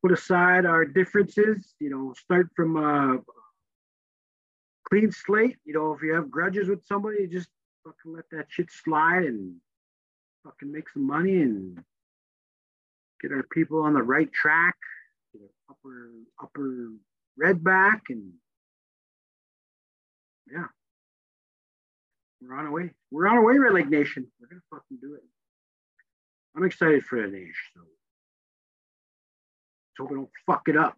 put 0.00 0.12
aside 0.12 0.64
our 0.64 0.86
differences, 0.86 1.74
you 1.78 1.90
know, 1.90 2.14
start 2.16 2.48
from 2.56 2.76
a 2.76 3.18
clean 4.88 5.12
slate. 5.12 5.58
You 5.64 5.74
know, 5.74 5.92
if 5.92 6.02
you 6.02 6.14
have 6.14 6.30
grudges 6.30 6.68
with 6.68 6.84
somebody, 6.86 7.26
just 7.26 7.48
fucking 7.84 8.14
let 8.14 8.24
that 8.32 8.46
shit 8.48 8.70
slide 8.70 9.24
and 9.24 9.56
fucking 10.44 10.72
make 10.72 10.88
some 10.88 11.06
money 11.06 11.42
and 11.42 11.82
get 13.20 13.32
our 13.32 13.44
people 13.52 13.82
on 13.82 13.94
the 13.94 14.02
right 14.02 14.32
track, 14.32 14.76
get 15.32 15.42
upper 15.68 16.10
upper 16.42 16.88
red 17.36 17.62
back, 17.62 18.02
and 18.08 18.32
yeah, 20.50 20.66
we're 22.40 22.56
on 22.56 22.66
our 22.66 22.72
way. 22.72 22.90
We're 23.10 23.28
on 23.28 23.36
our 23.36 23.44
way, 23.44 23.58
Red 23.58 23.74
Lake 23.74 23.88
Nation. 23.88 24.26
We're 24.40 24.48
gonna 24.48 24.62
fucking 24.70 24.98
do 25.00 25.14
it. 25.14 25.22
I'm 26.56 26.64
excited 26.64 27.04
for 27.04 27.20
the 27.20 27.28
nation. 27.28 27.54
So 27.74 27.80
hope 29.98 30.10
we 30.10 30.16
don't 30.16 30.30
fuck 30.46 30.62
it 30.68 30.76
up. 30.76 30.96